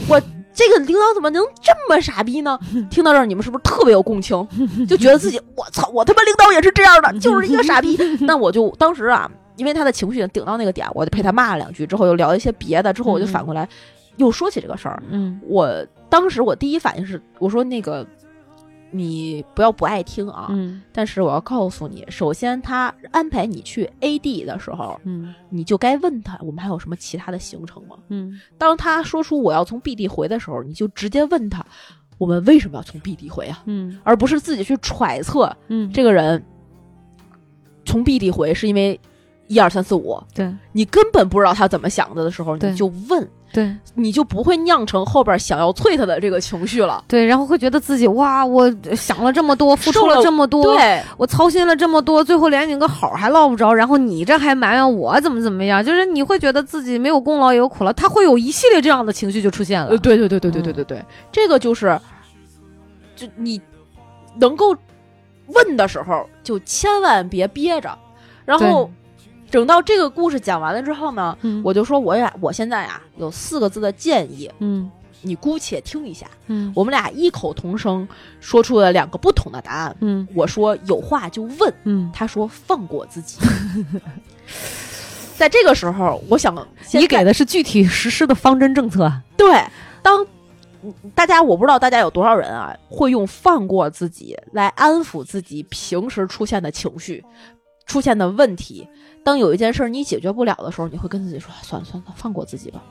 [0.54, 2.58] 这个领导怎么能这么傻逼呢？
[2.89, 4.47] 听到这儿，你们是不是特别有共情？
[4.88, 7.97] 就觉得自己 我操，我他妈领导也是这样的， 就是一个傻逼。
[8.22, 13.68] 那我就当时啊，因为他的情绪顶到那个点，我就陪他骂了两句，之后又聊一些别的，之后我就反过来
[14.18, 15.01] 又说起这个事儿。
[15.10, 18.06] 嗯我当时我第一反应是，我说那个
[18.94, 20.82] 你不要不爱听啊，嗯。
[20.94, 25.34] 但是我要告诉你，首先他安排你去 A D 的时候，嗯。
[25.50, 27.98] 你就该问他，我们还有什么其他的行程吗？
[28.10, 28.39] 嗯。
[28.58, 31.66] 当他说出我要从 B 地回的时候，你就直接问他，
[32.18, 33.64] 我们为什么要从 B 地回啊？
[33.66, 34.00] 嗯。
[34.04, 35.91] 而不是自己去揣测嗯。
[35.91, 36.44] 这个人
[37.86, 39.00] 从 B 地回是因为
[39.48, 40.54] 一二三四五，对。
[40.72, 47.04] 你根本不知道他怎么想的的时候，你就问，对你就不会酿成后边想要啐他的这个情绪了。
[47.08, 59.91] 对，然后会觉得自己哇，我想了这么多，付出了了这么多，对，我操心了这么多，最后连你个好还落不着，然后你这还埋怨我怎么怎么样，就是你会觉得自己没有功劳也有苦劳，他会有一系列这样的情绪就出现了。
[59.91, 61.99] 呃，对对对对对嗯对对对，这个就是，
[63.16, 63.62] 就你
[64.39, 64.76] 能够
[65.47, 67.95] 问的时候就千万别憋着。
[68.45, 68.89] 然后
[69.54, 74.89] 等到这个故事讲完了之后呢，嗯我就说我呀，我现在呀有四个字的建议，嗯
[75.22, 76.26] 你姑且听一下。
[76.47, 78.06] 嗯我们俩异口同声
[78.39, 79.95] 说出了两个不同的答案。
[79.99, 83.38] 嗯我说有话就问，嗯，他说放过自己。
[85.38, 89.12] 在这个时候，我想你给的是具体实施的方针政策。
[89.38, 89.64] 对，
[90.01, 90.26] 当
[90.82, 97.24] 嗯大家我不知道大家有多少人啊，会用放过自己来安抚自己平时出现的情绪、
[97.86, 98.88] 出现的问题。
[99.24, 102.82] 当有一件事你解决不了的时候，你会跟自己说：“算了算了，放过自己吧。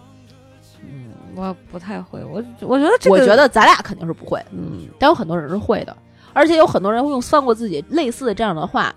[0.83, 5.97] 嗯，我不太会，我我觉得这个，我觉得咱俩肯定是不会，嗯但有很多人是会的，
[6.33, 8.95] 而且有很多人会用“放过自己”类似的这样的话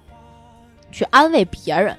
[0.91, 1.95] 去安慰别人，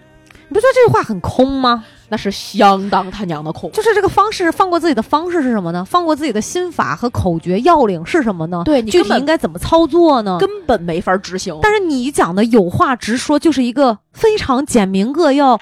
[0.49, 1.84] 你不觉得这句话很空吗？
[2.09, 3.76] 那是相当他娘的恐怖。
[3.76, 5.84] 就是这个方式，放过自己的方式是什么呢？
[5.84, 8.62] 放过自己的心法和口诀要领是什么呢？
[8.64, 10.38] 对你具体应该怎么操作呢？
[10.38, 11.59] 根本没法执行。
[11.62, 15.59] 但是你讲的有话直说，就是一个非常简明扼要、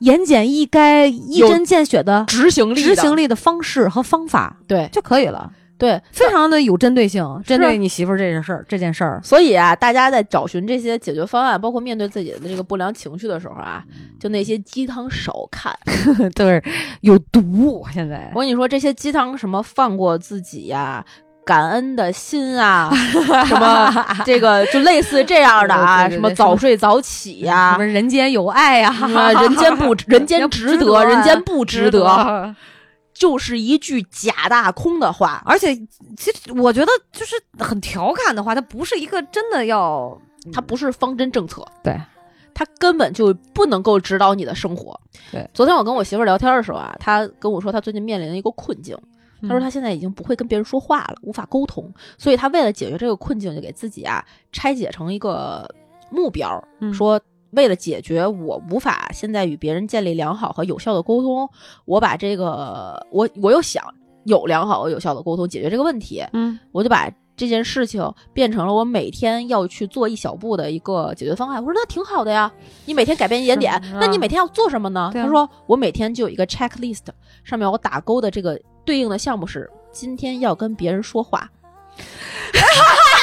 [0.00, 9.20] 言简意赅、一针见血的执行力的，执行力的方式和方法对就可以了，对， 非常的有针对性，针对你媳妇儿这件事儿这件事儿。
[9.22, 13.82] 所以啊，大家在找寻这些解决方案，包括面对自己的这个不良情绪的时候啊，
[14.20, 15.72] 就那些鸡汤少看。
[16.34, 16.62] 对，
[17.02, 17.86] 有毒。
[17.94, 21.04] 现在我跟你说，这些鸡汤什么放过自己呀、
[21.44, 22.90] 感恩的心啊，
[23.46, 32.54] 什么 这个就类似这样的啊，对对对什么早睡早起呀、什么人间有爱呀、什么人间不人间值得，人间不值，得。
[33.18, 35.42] 就是一句假大空的话。
[35.44, 35.74] 而且，
[36.16, 40.16] 其实我觉得就是很调侃的话，它不是一个真的要
[40.52, 42.00] 它不是方针政策，对，
[42.54, 44.98] 它根本就不能够指导你的生活。
[45.32, 48.96] 对，昨天我跟我媳妇儿聊天的时候啊，她跟我说她最近面临了一个困境，
[49.42, 49.60] 她说嗯。
[49.60, 55.68] 她现在已经不会跟别人说话了，无法沟通，所以她为了解决这个困境，就给自己啊拆解成一个
[56.10, 56.94] 目标，嗯。
[56.94, 57.20] 说。
[57.52, 61.48] 为了解决我无法现在与别人建立良好和有效的沟通，
[61.84, 63.82] 我把这个我我又想
[64.24, 71.58] 有良好和有效的沟通解决这个问题，嗯我就把这件事情变成了我每天要去做一小步的一个解决方案。
[71.62, 72.52] 我说那挺好的呀，
[72.84, 75.10] 你每天改变一点点，那你每天要做什么呢？
[75.14, 77.04] 他说我每天就有一个 checklist，
[77.44, 81.48] 上面我打勾的这个对应的项目是今天要跟别人说话。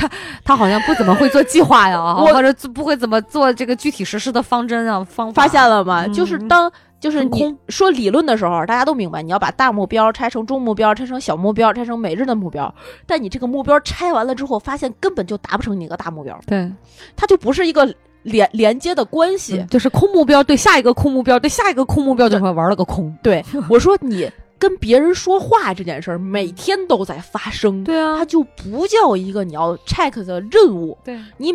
[0.08, 0.10] 他
[0.44, 5.42] 他好像不怎么会做计划呀，我或者不会怎么做这个具体实施的方针啊方法。
[5.42, 6.06] 发现了吗？
[6.06, 12.72] 嗯就是当就是你说理论的时候，大家都明白，你要把大目标拆成中目标，拆成小目标，拆成每日的目标。
[13.06, 16.70] 但你这个目标拆完了之后，发现根本就达不成你那个大目标，对，
[17.16, 19.58] 它就不是一个连连接的关系。
[19.58, 23.10] 嗯就是空目标对下一个空目标对下一个空目标就会玩了个空。
[23.22, 24.30] 对，我说你
[24.60, 28.18] 跟别人说话这件事儿，每天都在发生，对啊。
[28.18, 30.96] 它就不叫一个你要 check 的任务。
[31.02, 31.52] 对，你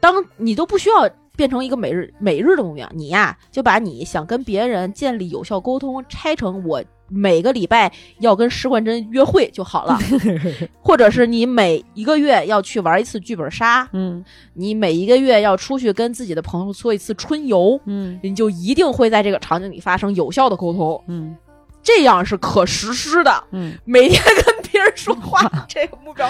[0.00, 6.82] 当你都不需要变成一个每日每日的目标，你呀就把你想跟别人建立有效沟通拆成我。
[7.06, 9.98] 每个礼拜要跟石冠珍约会就好了，
[10.80, 14.24] 或者是你每一个月要去玩一次剧本杀，嗯。
[14.54, 18.18] 你每一个月要出去跟自己的朋友做一次春游，嗯。
[18.22, 21.00] 你就一定会在这个场景里发生有效的沟通。
[21.06, 21.36] 嗯
[21.84, 23.44] 这样是可实施的。
[23.52, 26.28] 嗯，每天跟别人说话， 这个目标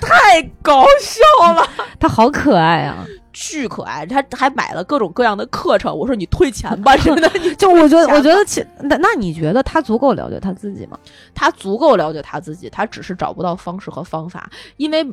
[0.00, 1.66] 太搞笑了，
[1.98, 3.04] 他好可爱啊！
[3.32, 4.04] 巨可爱。
[4.04, 5.96] 他还买了各种各样的课程。
[5.96, 7.28] 我说你退钱吧，真的。
[7.40, 10.98] 你就我觉得，我觉得其那那你觉得他足够了解他自己吗？
[11.34, 15.04] 他足够了解他自己，他只是找不到方式和方法，因为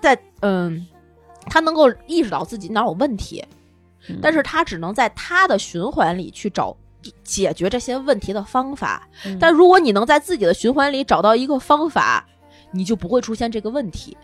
[0.00, 0.84] 在嗯，
[1.46, 3.44] 他能够意识到自己哪有问题，
[4.08, 6.76] 嗯但是他只能在他的循环里去找。
[7.22, 12.24] 解决这些问题的方法，嗯但如果你能在自己的循环里找到一个方法，
[12.72, 14.16] 你就不会出现这个问题。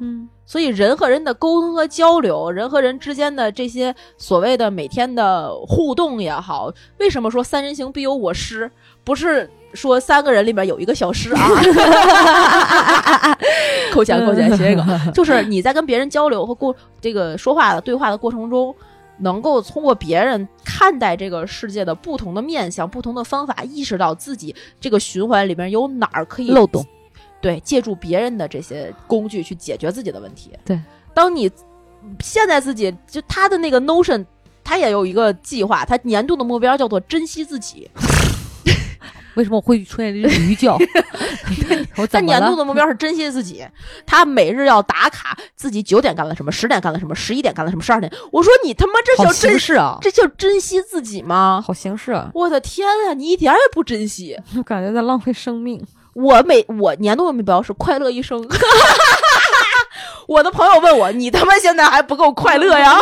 [0.00, 8.70] 嗯所以人和人的沟通和交流，人和人之间的这些所谓的每天的互动也好，为什么说三人行必有我师？
[9.02, 11.48] 不是说三个人里面有一个小师啊，
[13.92, 18.74] 扣 钱 扣钱，谐一个， 就是你在跟别人交流和过这个说话的对话的过程中。
[19.18, 26.84] 能够通过别人看待这个世界的不同的面向、不同的方法，意识到自己这个循环里面有哪儿可以漏洞，
[27.40, 30.52] 对，借助别人的这些工具去解决自己的问题。
[30.64, 30.80] 对，
[31.12, 31.50] 当你
[32.20, 34.24] 现在自己就他的那个 Notion，
[34.62, 37.90] 他也有一个计划，他年度的目标叫做珍惜自己。
[39.34, 40.76] 为什么我会出现这驴叫？
[41.96, 42.20] 我他？
[42.20, 43.64] 年度的目标是珍惜自己，
[44.04, 48.12] 他每日要打卡自己九点干了什么，十点干了什么，十一点干了什么，十二点。
[48.32, 49.98] 我说你他妈这叫珍形式啊！
[50.02, 51.62] 这叫珍惜自己吗？
[51.64, 52.30] 好形式啊！
[52.34, 54.36] 我的天啊，你一点也不珍惜。
[54.56, 55.84] 我感觉在浪费生命。
[56.14, 58.44] 我每我年度的目标是快乐一生。
[60.26, 62.98] 我的朋友问我，你他妈现在还不够快乐呀？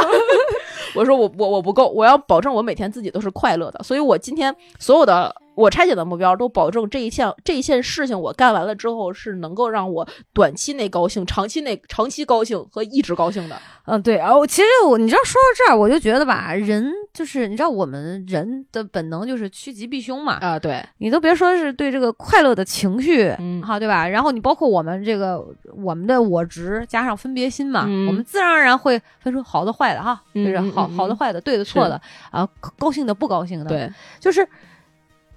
[0.94, 3.82] 我说我我我不够，我要保证我每天自己都是快乐的。
[3.82, 13.58] 所以我今天所有的我拆解的目标，都保证这一项这一件事情我干完了之后，是能够让我短期内高兴，长期内长期高兴和一直高兴的。
[13.86, 14.16] 嗯，对。
[14.16, 20.34] 然后其实我你知道说到这儿，我就觉得吧，人就是你知道我们人的本能就是趋吉避凶嘛。
[20.40, 24.06] 啊，对你都别说是对这个快乐的情绪，嗯好对吧？
[24.06, 25.42] 然后你包括我们这个
[25.74, 32.00] 我们的我值加上分别心嘛，嗯我们自然而然会分出好的坏的哈，嗯就是好好的坏的，对的错的
[32.30, 32.46] 啊，
[32.76, 34.46] 高兴的不高兴的，，对，就是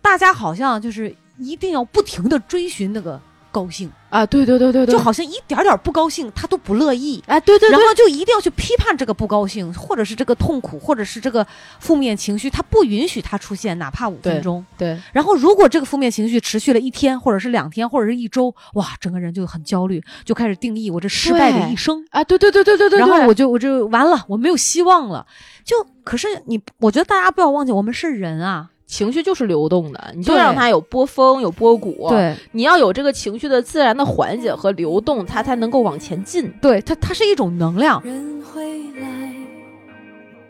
[0.01, 3.19] 大家好像就是一定要不停的追寻那个
[3.51, 7.23] 高兴，啊，对对对对对，就好像一点点不高兴他都不乐意。
[7.25, 11.45] 哎，对对对，然后就一定要去批判这个不高兴，或者是这个痛苦，或者是这个
[11.79, 14.63] 负面情绪，他不允许它出现，哪怕五分钟。
[14.77, 22.05] 对然后，如果这个负面情绪持续了一天，或者是两天，或者是一周，哇，整个人就很焦虑，就开始定义我这失败的一生。
[22.11, 25.25] 啊，对对对对对对，对然后我就我就完了，我没有希望了。
[25.63, 28.69] 就可是你，我觉得大家不要忘记，我们是人啊。
[28.89, 36.51] 情绪就是流动的，你就让它有波峰有波谷，，对你要有这个情绪的自然的缓解和流动，它才能够往前进。
[36.59, 38.01] 对，它它是一种能量。
[38.03, 39.31] 人会来，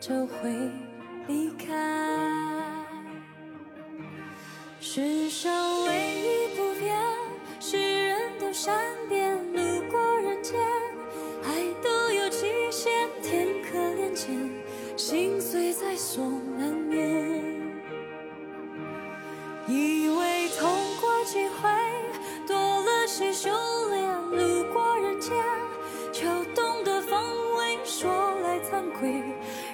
[0.00, 0.50] 就会
[1.28, 1.66] 离开。
[4.80, 5.52] 世上
[5.84, 6.96] 唯一不变，
[7.60, 7.76] 是
[8.06, 8.74] 人都善
[9.10, 9.60] 变，路
[9.90, 10.58] 过人间，
[11.44, 11.50] 爱
[11.84, 12.90] 都有期限，
[13.22, 14.28] 天可怜见，
[14.96, 16.24] 心碎在所
[16.58, 16.79] 难免。
[19.70, 20.68] 以为痛
[21.00, 21.70] 过几回，
[22.46, 23.48] 多了些修
[23.90, 24.02] 炼，
[24.32, 25.32] 路过人间，
[26.12, 26.22] 就
[26.54, 27.22] 懂得防
[27.56, 27.78] 卫。
[27.84, 28.10] 说
[28.42, 29.22] 来惭愧，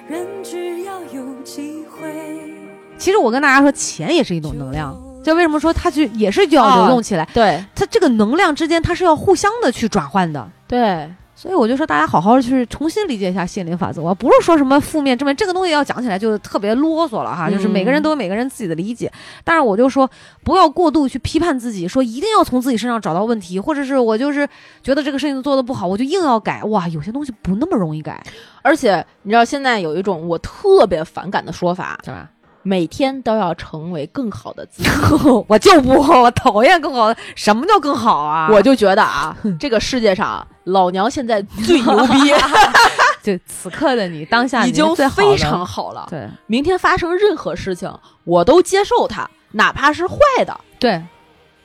[0.07, 2.53] 人只要有机会。
[2.99, 4.95] 其实我跟大家说，钱也是一种能量。
[5.23, 7.27] 就为什么说它去也是就要流动起来？
[7.33, 10.47] 对它这个能量之间，它是要互相的去转换的。
[10.67, 14.01] 对，所以我就说，大家好好去重新理解一下心灵法则。
[14.01, 19.11] 我不是说什么负面正面这个东西要讲起来就特别啰嗦了哈，嗯就是每个人都有每个人自己的理解。
[19.43, 20.09] 但是我就说，
[20.43, 24.49] 不要过度去批判自己，说一定要从自己身上找到问题，或者是我就是
[24.81, 26.63] 觉得这个事情做的不好，我就硬要改。
[26.63, 28.19] 哇，有些东西不那么容易改，
[28.63, 32.27] 而且你知道现在有一种我特别反感的说法，对吧？
[32.63, 34.89] 每天都要成为更好的自己。
[35.47, 37.15] 我就不，我讨厌更好的。
[37.35, 38.49] 什么叫更好啊？
[38.51, 42.33] 我就觉得啊， 这个世界上老娘现在最牛逼，
[43.23, 46.07] 就此刻的你，当下已经非常好了。
[46.09, 47.91] 对明天发生任何事情，
[48.23, 50.57] 我都接受它，哪怕是坏的。
[50.79, 51.01] 对。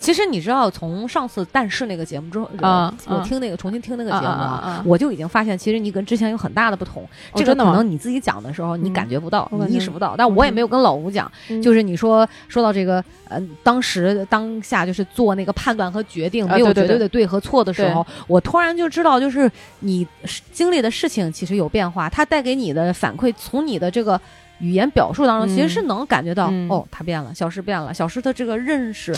[0.02, 7.08] 其实你知道，从上次但是那个节目之后，啊我啊听那个重新听那个节目啊我就已经发现，其实你跟之前有很大的不同。
[7.36, 10.16] 这个可能你自己讲的时候，你嗯感觉不到，你意识不到。
[10.18, 19.48] 但我也没有跟老吴讲，嗯就是你说说到这个，呃，当时当下就是做那个判断和决定，没有绝对的对和错的时候，我突然就知道，就是
[19.78, 20.04] 你
[20.50, 24.20] 经历的事情其实有变化，它带给你的反馈，从你的这个。
[24.62, 29.12] 语言表述当中，嗯其实是能感觉到，嗯哦，他变了，小诗变了，小诗的这个认识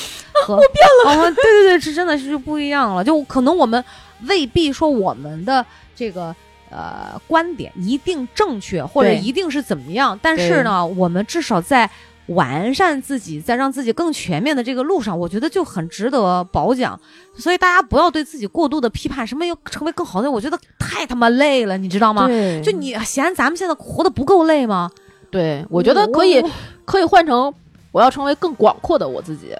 [0.46, 3.04] 和 我变了，哦，对对对，是真的是就不一样了。
[3.04, 3.84] 就可能我们
[4.22, 5.64] 未必说我们的
[5.94, 6.34] 这个
[6.70, 11.88] 呃观点一定正确，或者一定是怎么样，但是呢，我们至少在
[12.28, 16.98] 完善自己，在让自己更全面的这个路上，我觉得就很值得褒奖。
[17.36, 22.26] 所以大家不要对自己过度的批判，什么要成为更好的，我觉得太他妈累了，你知道吗？
[22.62, 24.90] 就你嫌咱们现在活得不够累吗？
[25.34, 26.40] 对，我觉得可以
[26.84, 27.52] 可以换成
[27.90, 29.52] 我要成为更广阔的我自己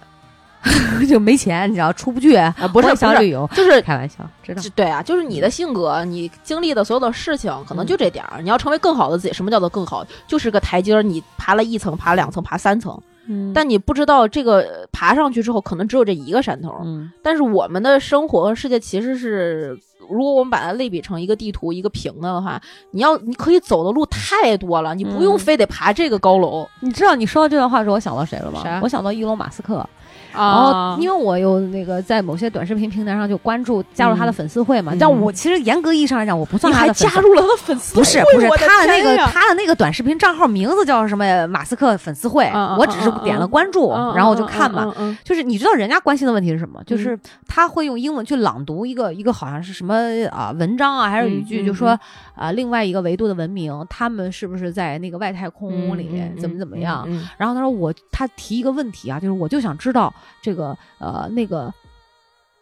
[1.08, 4.62] 就没钱，你知道出不去，啊，不是想旅游，就是开玩笑，知道。
[4.76, 8.40] 对啊，就是你的性格，你经历的所有的事情，可能就这点儿。
[8.40, 10.06] 你要成为更好的自己，什么叫做更好？
[10.28, 16.74] 就是个台阶儿，你爬了一层，爬两层，爬三层，嗯但你不知道这个呃爬上去之后，可能只有这一个山头。
[16.84, 22.60] 嗯但是我们的生活和世界其实是，如果我们把它类比成一个地图，一个平的的话，
[22.90, 28.62] 你要你可以走的路太多了，你不用嗯非得爬这个高楼你知道你说到这段话的时候，我想到谁了吗？
[28.62, 29.86] 啥我想到伊隆马斯克。
[30.34, 38.00] 然啊后，因为我有那个在某些短视频平台上就关注加入他的粉丝会嘛，嗯你知道我其实严格意义上来讲，我不算你还他的加入了他的粉丝会？
[38.00, 44.92] 不是不是他的那个他的那个短视频账号名字叫什么马斯克粉丝会，我只是点了关注，嗯然后我就看嘛。
[45.22, 46.82] 就是你知道人家关心的问题是什么？
[46.84, 49.94] 就是他会用英文去朗读一个一个好像是什么
[50.30, 51.98] 啊文章啊还是语句，就说
[52.34, 57.08] 啊另外一个维度的文明，他们是不是在那个外太空里怎么怎么样？
[57.36, 60.12] 然后他说我他提一个问题啊，就是我就想知道
[60.42, 61.72] 这个呃那个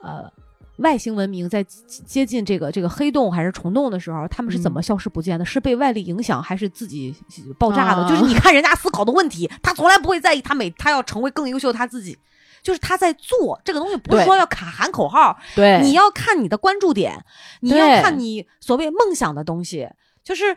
[0.01, 0.31] 呃
[0.79, 5.45] 外星文明在接接近这个这个黑洞还是虫洞的时候，他们是怎么消失不见的？
[5.45, 7.15] 是被外力影响还是自己
[7.59, 8.03] 爆炸的？
[8.03, 12.19] 啊就是你看人家思考的问题，他从来不会在意他每他要成为更优秀的他自己。
[12.63, 17.13] 就是他在做这个东西，不是说要卡喊口号，对你要看你的关注点，
[17.59, 19.89] 你要看你所谓梦想的东西，
[20.23, 20.57] 就是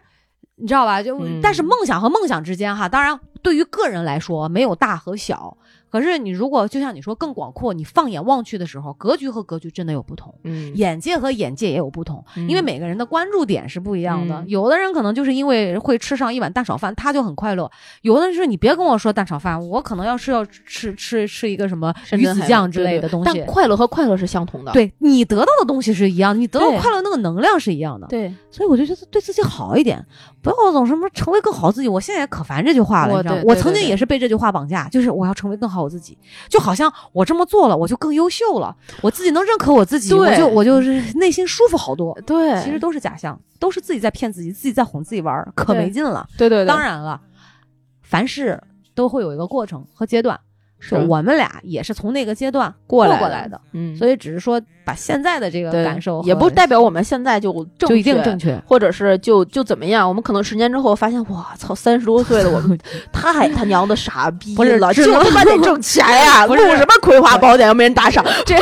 [0.56, 1.02] 你知道吧？
[1.02, 5.58] 就、嗯但是梦想和梦想之间哈，当然对于个人来说没有大和小，
[5.96, 10.36] 可是你如果就像你说更广阔，你放眼望去的时候，格局和格局真的有不同。
[10.44, 14.36] 嗯眼界和眼界也有不同，嗯因为每个人的关注点是不一样的。
[14.36, 17.66] 嗯有的人可能就是因为会吃上一碗蛋炒饭，他就很快乐；
[18.02, 23.32] 有的人是你别跟我说蛋炒饭，我可能要是要吃吃吃一个什么鱼子酱之类的东西。
[23.34, 24.74] 但快乐和快乐是相同的。
[24.74, 28.06] 对你得到的东西是一样，你得到快乐那个能量是一样的。
[28.08, 30.06] 对，所以我就觉得对自己好一点，
[30.42, 31.88] 不要总什么成为更好自己。
[31.88, 36.18] 我现在也可烦这句话了，我曾经也是被这句话绑架，就是我要成为更好我自己，
[36.50, 42.20] 就好像我这么做了，我就更优秀了，我自己能认可我自己，我就我就是内心舒服好多。
[42.26, 46.28] 对，其实都是假象，都是自己在骗自己，自己在哄自己玩儿，可没劲了。
[46.38, 47.22] 对对对，当然了，
[48.02, 48.60] 凡事
[48.94, 50.40] 都会有一个过程和阶段，
[50.88, 58.62] 是我们俩也是从那个阶段过来过来的，嗯，所以只是说把现在的这个感受也不代表我们现在就正就一定确正确。
[58.68, 60.08] 或者是就就怎么样？
[60.08, 62.78] 我们可能十年之后发现，我操，三十多岁了我们
[63.12, 66.46] 太他娘的傻逼不是了，就他妈得挣钱呀！
[66.46, 68.56] 录什么《葵花宝典》又没人打赏， 这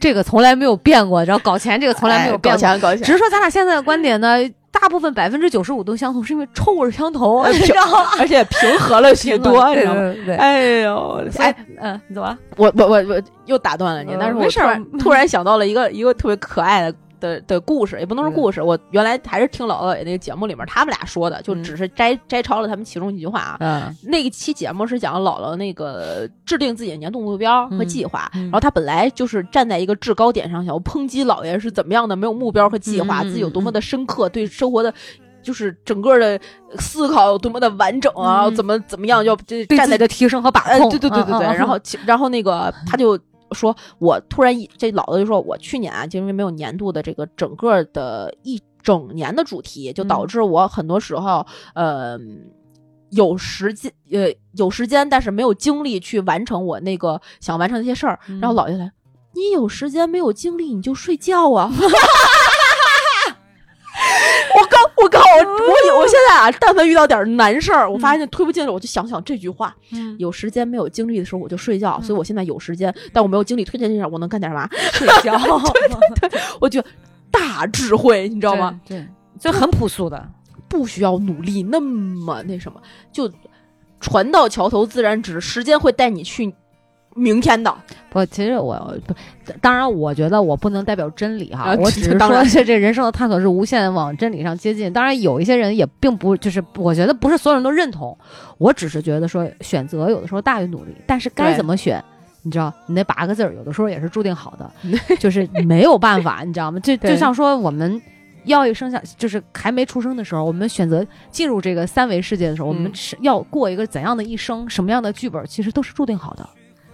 [0.00, 4.38] 这个从来没有变过，然后搞钱这个从来没有变过，钱搞钱，只是说咱俩现在的观点呢，
[4.80, 8.10] 大部分百分之九十五都相同，是因为臭味相投，呃你知道吗？
[8.18, 10.14] 而且平和了许多，你知道吗？
[10.38, 12.38] 哎呦，哎哎，，嗯，你怎么了？
[12.56, 16.96] 我我我我又打断了你，呃但是我没事儿突然 突然想到了一个一个特别可爱的。
[17.20, 21.62] 的的故事也不能说嗯故事，我原来还是听姥姥爷那个节目里面他们俩说的，就嗯。
[21.62, 23.56] 只是摘摘抄了他们其中一句话啊。
[23.60, 23.96] 嗯。
[24.02, 34.92] 那一期节目是讲姥姥那个制定自己的年度目标和计划，然后他本来就是站在一个制高点上，想要抨击姥爷是怎么样的没有目标和计划，自己有多么的深刻，对生活的。
[35.40, 36.38] 就是整个的
[36.78, 43.18] 思考有多么的完整啊，嗯怎么怎么样要这站在这提升和把哎，控，对对对对对，然后其然后那个 他就
[43.52, 52.18] 说，我突然一这老的就说我去年啊，就因为没有年度的这个整个的一整年的主题，就导嗯致我很多时候呃。
[53.10, 58.20] 有时间，呃，有时间，但是没有精力去完成我那个想完成的一些事儿。
[58.28, 58.92] 嗯然后老爷来，
[59.34, 61.72] 你有时间没有精力，你就睡觉啊！
[64.58, 74.68] 我刚，我刚，我我我现在啊，但凡遇到点难事儿，我发现推不进了，我就想想这句话：嗯有时间没有精力的时候我就睡觉，所以我现在有时间，但我没有精力推荐这事儿，我能干点嘛？
[74.92, 75.36] 睡觉，
[76.20, 76.88] 对我觉得
[77.30, 78.80] 大智慧，你知道吗？
[78.86, 80.28] 对，对，就很朴素的。
[80.68, 82.78] 不需要努力那么那什么，
[83.10, 83.30] 就
[84.00, 86.54] 船到桥头自然直，时间会带你去
[87.14, 87.74] 明天的。
[88.10, 89.14] 不，其实我不，
[89.60, 94.92] 当然，我觉得我不能代表真理哈，啊我只是 说，这这人生的探索是无限往真理上接近。
[94.92, 98.16] 当然，有一些人也并不就是，我觉得不是所有人都认同。
[98.58, 102.02] 我只是觉得说，选择有的时候大于努力，但是该怎么选，
[102.42, 104.70] 你知道，你那八个字儿有的时候也是注定好的，
[105.20, 106.80] 就是没有办法，你知道吗？
[106.80, 108.00] 就就像说我们。
[108.44, 116.48] 要一生下，就是还没出生的时候，我们选择进入这个三维世界的时候，我们嗯是要过一个怎样的一生，什么样的剧本，其实都是注定好的。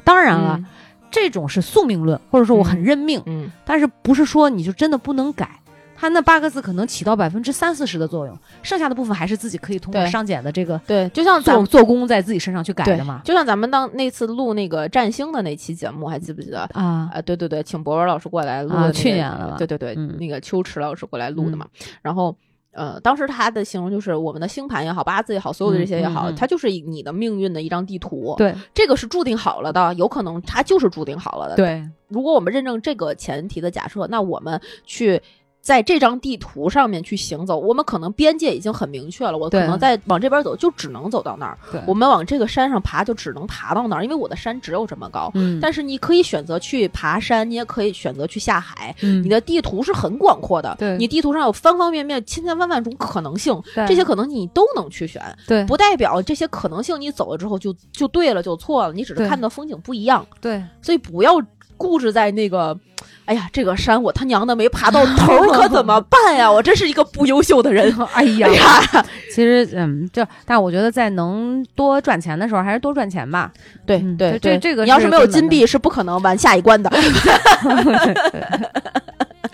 [0.05, 0.67] 当然了，嗯
[1.11, 5.49] 这种是宿命论，或者说我很认命，嗯，但是不是说你就真的不能改。
[5.97, 13.23] 它那八个字可能起到百分之三四十的作用，剩下的部分还是自己可以通过商检的这个对，就像做做工在自己身上去改的嘛。
[13.25, 16.69] 就像咱们当那次录那个占星的那期节目，还记不记得？
[16.75, 21.65] 啊，啊，对对对，请博文老师过来录的、啊那个去年了对对对，嗯那个秋池老师过来录的嘛。
[22.03, 22.37] 然后，
[22.75, 35.23] 呃，当时他的形容就是我们的星盘也好，八字也好，所有的这些也好，嗯嗯嗯它就是你的命运的一张地图。，对这个是注定好了的，有可能它就是注定好了的。，对，如果我们认证这个前提的假设，那我们去。
[35.65, 39.39] 在这张地图上面去行走，我们可能边界已经很明确了。
[39.39, 41.57] 我可能在往这边走，就只能走到那儿。
[41.87, 45.31] 我们往这个山上爬，就只能爬到那儿，因为我的山只有这么高。
[45.33, 48.95] 嗯，但是你可以选择去爬山，你也可以选择去下海。
[49.01, 53.59] 嗯你的地图是很广阔的，对你地图上有方方面面、千千万万种可能性，
[53.89, 61.41] 这些可能你都能去选，对不代表这些可能性你走了之后就就对了就错了，你只是看到风景不一样，对所以不要
[61.77, 62.79] 固执在那个。
[63.27, 66.51] 哎呀，这个山我他娘的没爬到头儿， 可怎么办呀？
[66.51, 67.91] 我真是一个不优秀的人。
[68.13, 73.51] 哎呀哎，呀，其实嗯，就但我觉得在能多赚钱的时候，还是多赚钱吧。
[73.87, 76.91] 对嗯对对，这这个你要是没有金币，是不可能玩下一关的。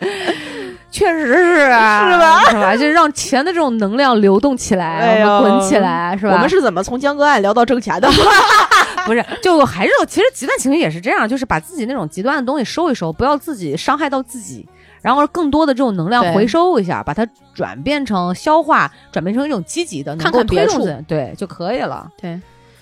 [0.91, 2.45] 确实是啊，是吧？
[2.51, 2.73] 是吧？
[2.75, 6.33] 就是让钱的这种能量流动起来，哎我们滚起来，是吧？
[6.33, 8.09] 我们是怎么从江歌案聊到挣钱的？
[9.07, 14.69] 不是，就还是，其实极端情绪也是这样，就是把自己那种极端的东西收一收，不要自己伤害到自己，
[15.01, 22.09] 然后更多的这种能量回收一下，把它转变成消化，转变成一种积极的，能够看看别处对就可以了。
[22.21, 22.41] 对，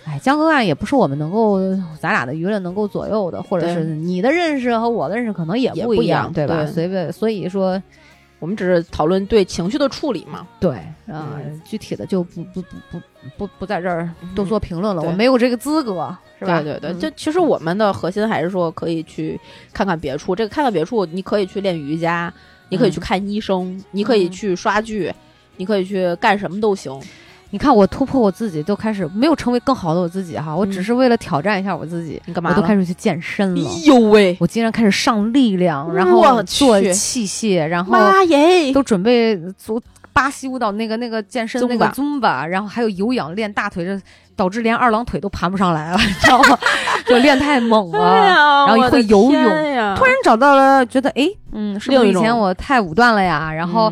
[0.08, 1.60] 哎，江歌案也不是我们能够
[2.00, 6.64] 咱俩的舆论能够左右的，或者是你的认识和我的认识可能也不一样，对吧？
[6.66, 7.80] 所以所以说。
[8.40, 10.76] 我们只是讨论对情绪的处理嘛，对
[11.08, 13.00] 啊，具体的就不不不不
[13.36, 16.62] 不不在这儿多做评论了，我没有这个资格，是吧？
[16.62, 19.36] 对对对，就其实我们的核心还是说可以去
[19.72, 22.32] 看看别处，这个看看别处，你可以去练瑜伽，
[22.68, 25.12] 你可以去看医生，你可以去刷剧，
[25.56, 26.96] 你可以去干什么都行。
[27.50, 32.20] 你看我突破我自己，都开始没有成为更好的我自己哈，我只是为了挑战一下我自己。
[32.26, 32.50] 你干嘛？
[32.50, 33.68] 我都开始去健身了。
[33.68, 34.36] 哎呦喂！
[34.38, 39.80] 我竟然开始上力量，然后做器械，然后妈耶，都准备做
[40.12, 43.98] 巴西舞蹈那个那个健身那个 Zumba，然后还有有氧练大腿，这
[44.36, 46.58] 导致连二郎腿都盘不上来了， 你知道吗？
[47.06, 49.42] 就练太猛了，然后会游泳，
[49.96, 53.50] 突然找到了，觉得哎，嗯，是不是以前我太武断了呀？
[53.50, 53.90] 然后。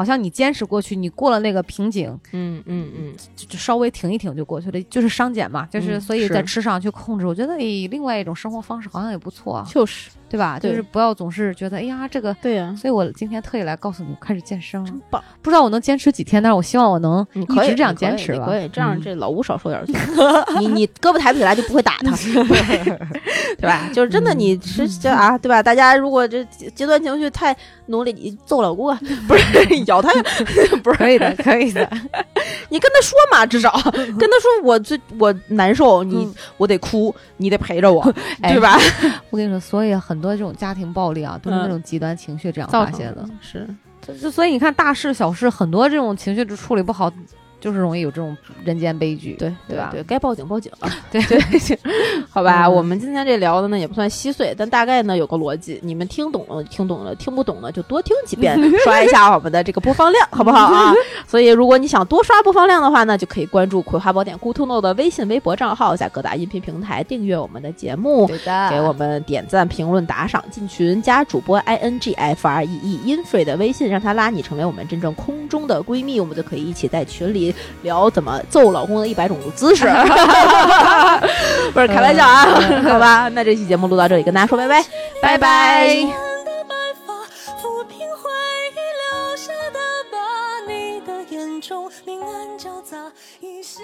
[0.00, 10.08] 好像你坚持过去，你过了那个瓶颈，嗯嗯嗯，就稍微停一停就过去了，就是商减嘛，就是所以在吃上去控制，我觉得诶，另外一种生活方式好像也不错，就是。
[10.30, 10.58] 对吧？
[10.60, 12.72] 就是不要总是觉得，哎呀，这个对呀。
[12.80, 14.86] 所以我今天特意来告诉你，开始健身了。
[14.86, 15.22] 真棒！
[15.42, 18.46] 不知道我能坚持几天，但是我希望我能一直这样坚持吧。
[18.46, 19.94] 可以，这样这老吴少受点罪。
[20.60, 22.12] 你你胳膊抬不起来就不会打他，
[23.58, 23.90] 对吧？
[23.92, 25.60] 就是真的，你是这啊，对吧？
[25.60, 27.54] 大家如果这极端情绪太
[27.86, 28.96] 努力，你揍老公
[29.26, 29.44] 不是
[29.86, 30.12] 咬他，
[30.84, 31.80] 不是可以的，可以的。
[32.68, 38.00] 你跟他说嘛，至少跟他说，我最我难受，你我得哭，你得陪着我，
[38.42, 38.78] 对吧？
[39.30, 40.19] 我跟你说，所以很。
[40.20, 43.26] 很多这种家庭暴力啊，都是那种极端情绪这样发泄的。
[43.40, 43.66] 是，
[44.20, 47.10] 就所以你看大事小事，很多这种情绪就处理不好。
[47.60, 49.90] 就是容易有这种人间悲剧，对对吧？
[49.92, 50.90] 对该报警报警啊！
[51.12, 51.38] 对对，
[52.30, 60.94] 好吧，我们今天这聊的呢也不算稀碎，但大概呢有个逻辑，你们听懂了听懂了，听不懂的就多听几遍， 刷一下我们的这个播放量，好不好啊？
[61.26, 77.49] 所以如果你想多刷播放量的话呢，就可以关注《葵花宝典》咕通诺的微信、微博账号，在各大音频平台订阅我们的节目，对的，给我们点赞、评论、打赏、进群、加主播 i n g f r e e infree 的微信，让他拉你成为我们真正空中的闺蜜，我们就可以一起在群里。
[77.82, 79.86] 聊怎么揍老公的一百种姿势，
[81.72, 82.46] 不是开玩笑啊，
[82.84, 83.28] 好吧？
[83.32, 84.84] 那这期节目录到这里，跟大家说拜拜，
[85.22, 86.06] 拜拜。
[91.60, 92.96] 中，明暗交杂，
[93.40, 93.82] 一笑。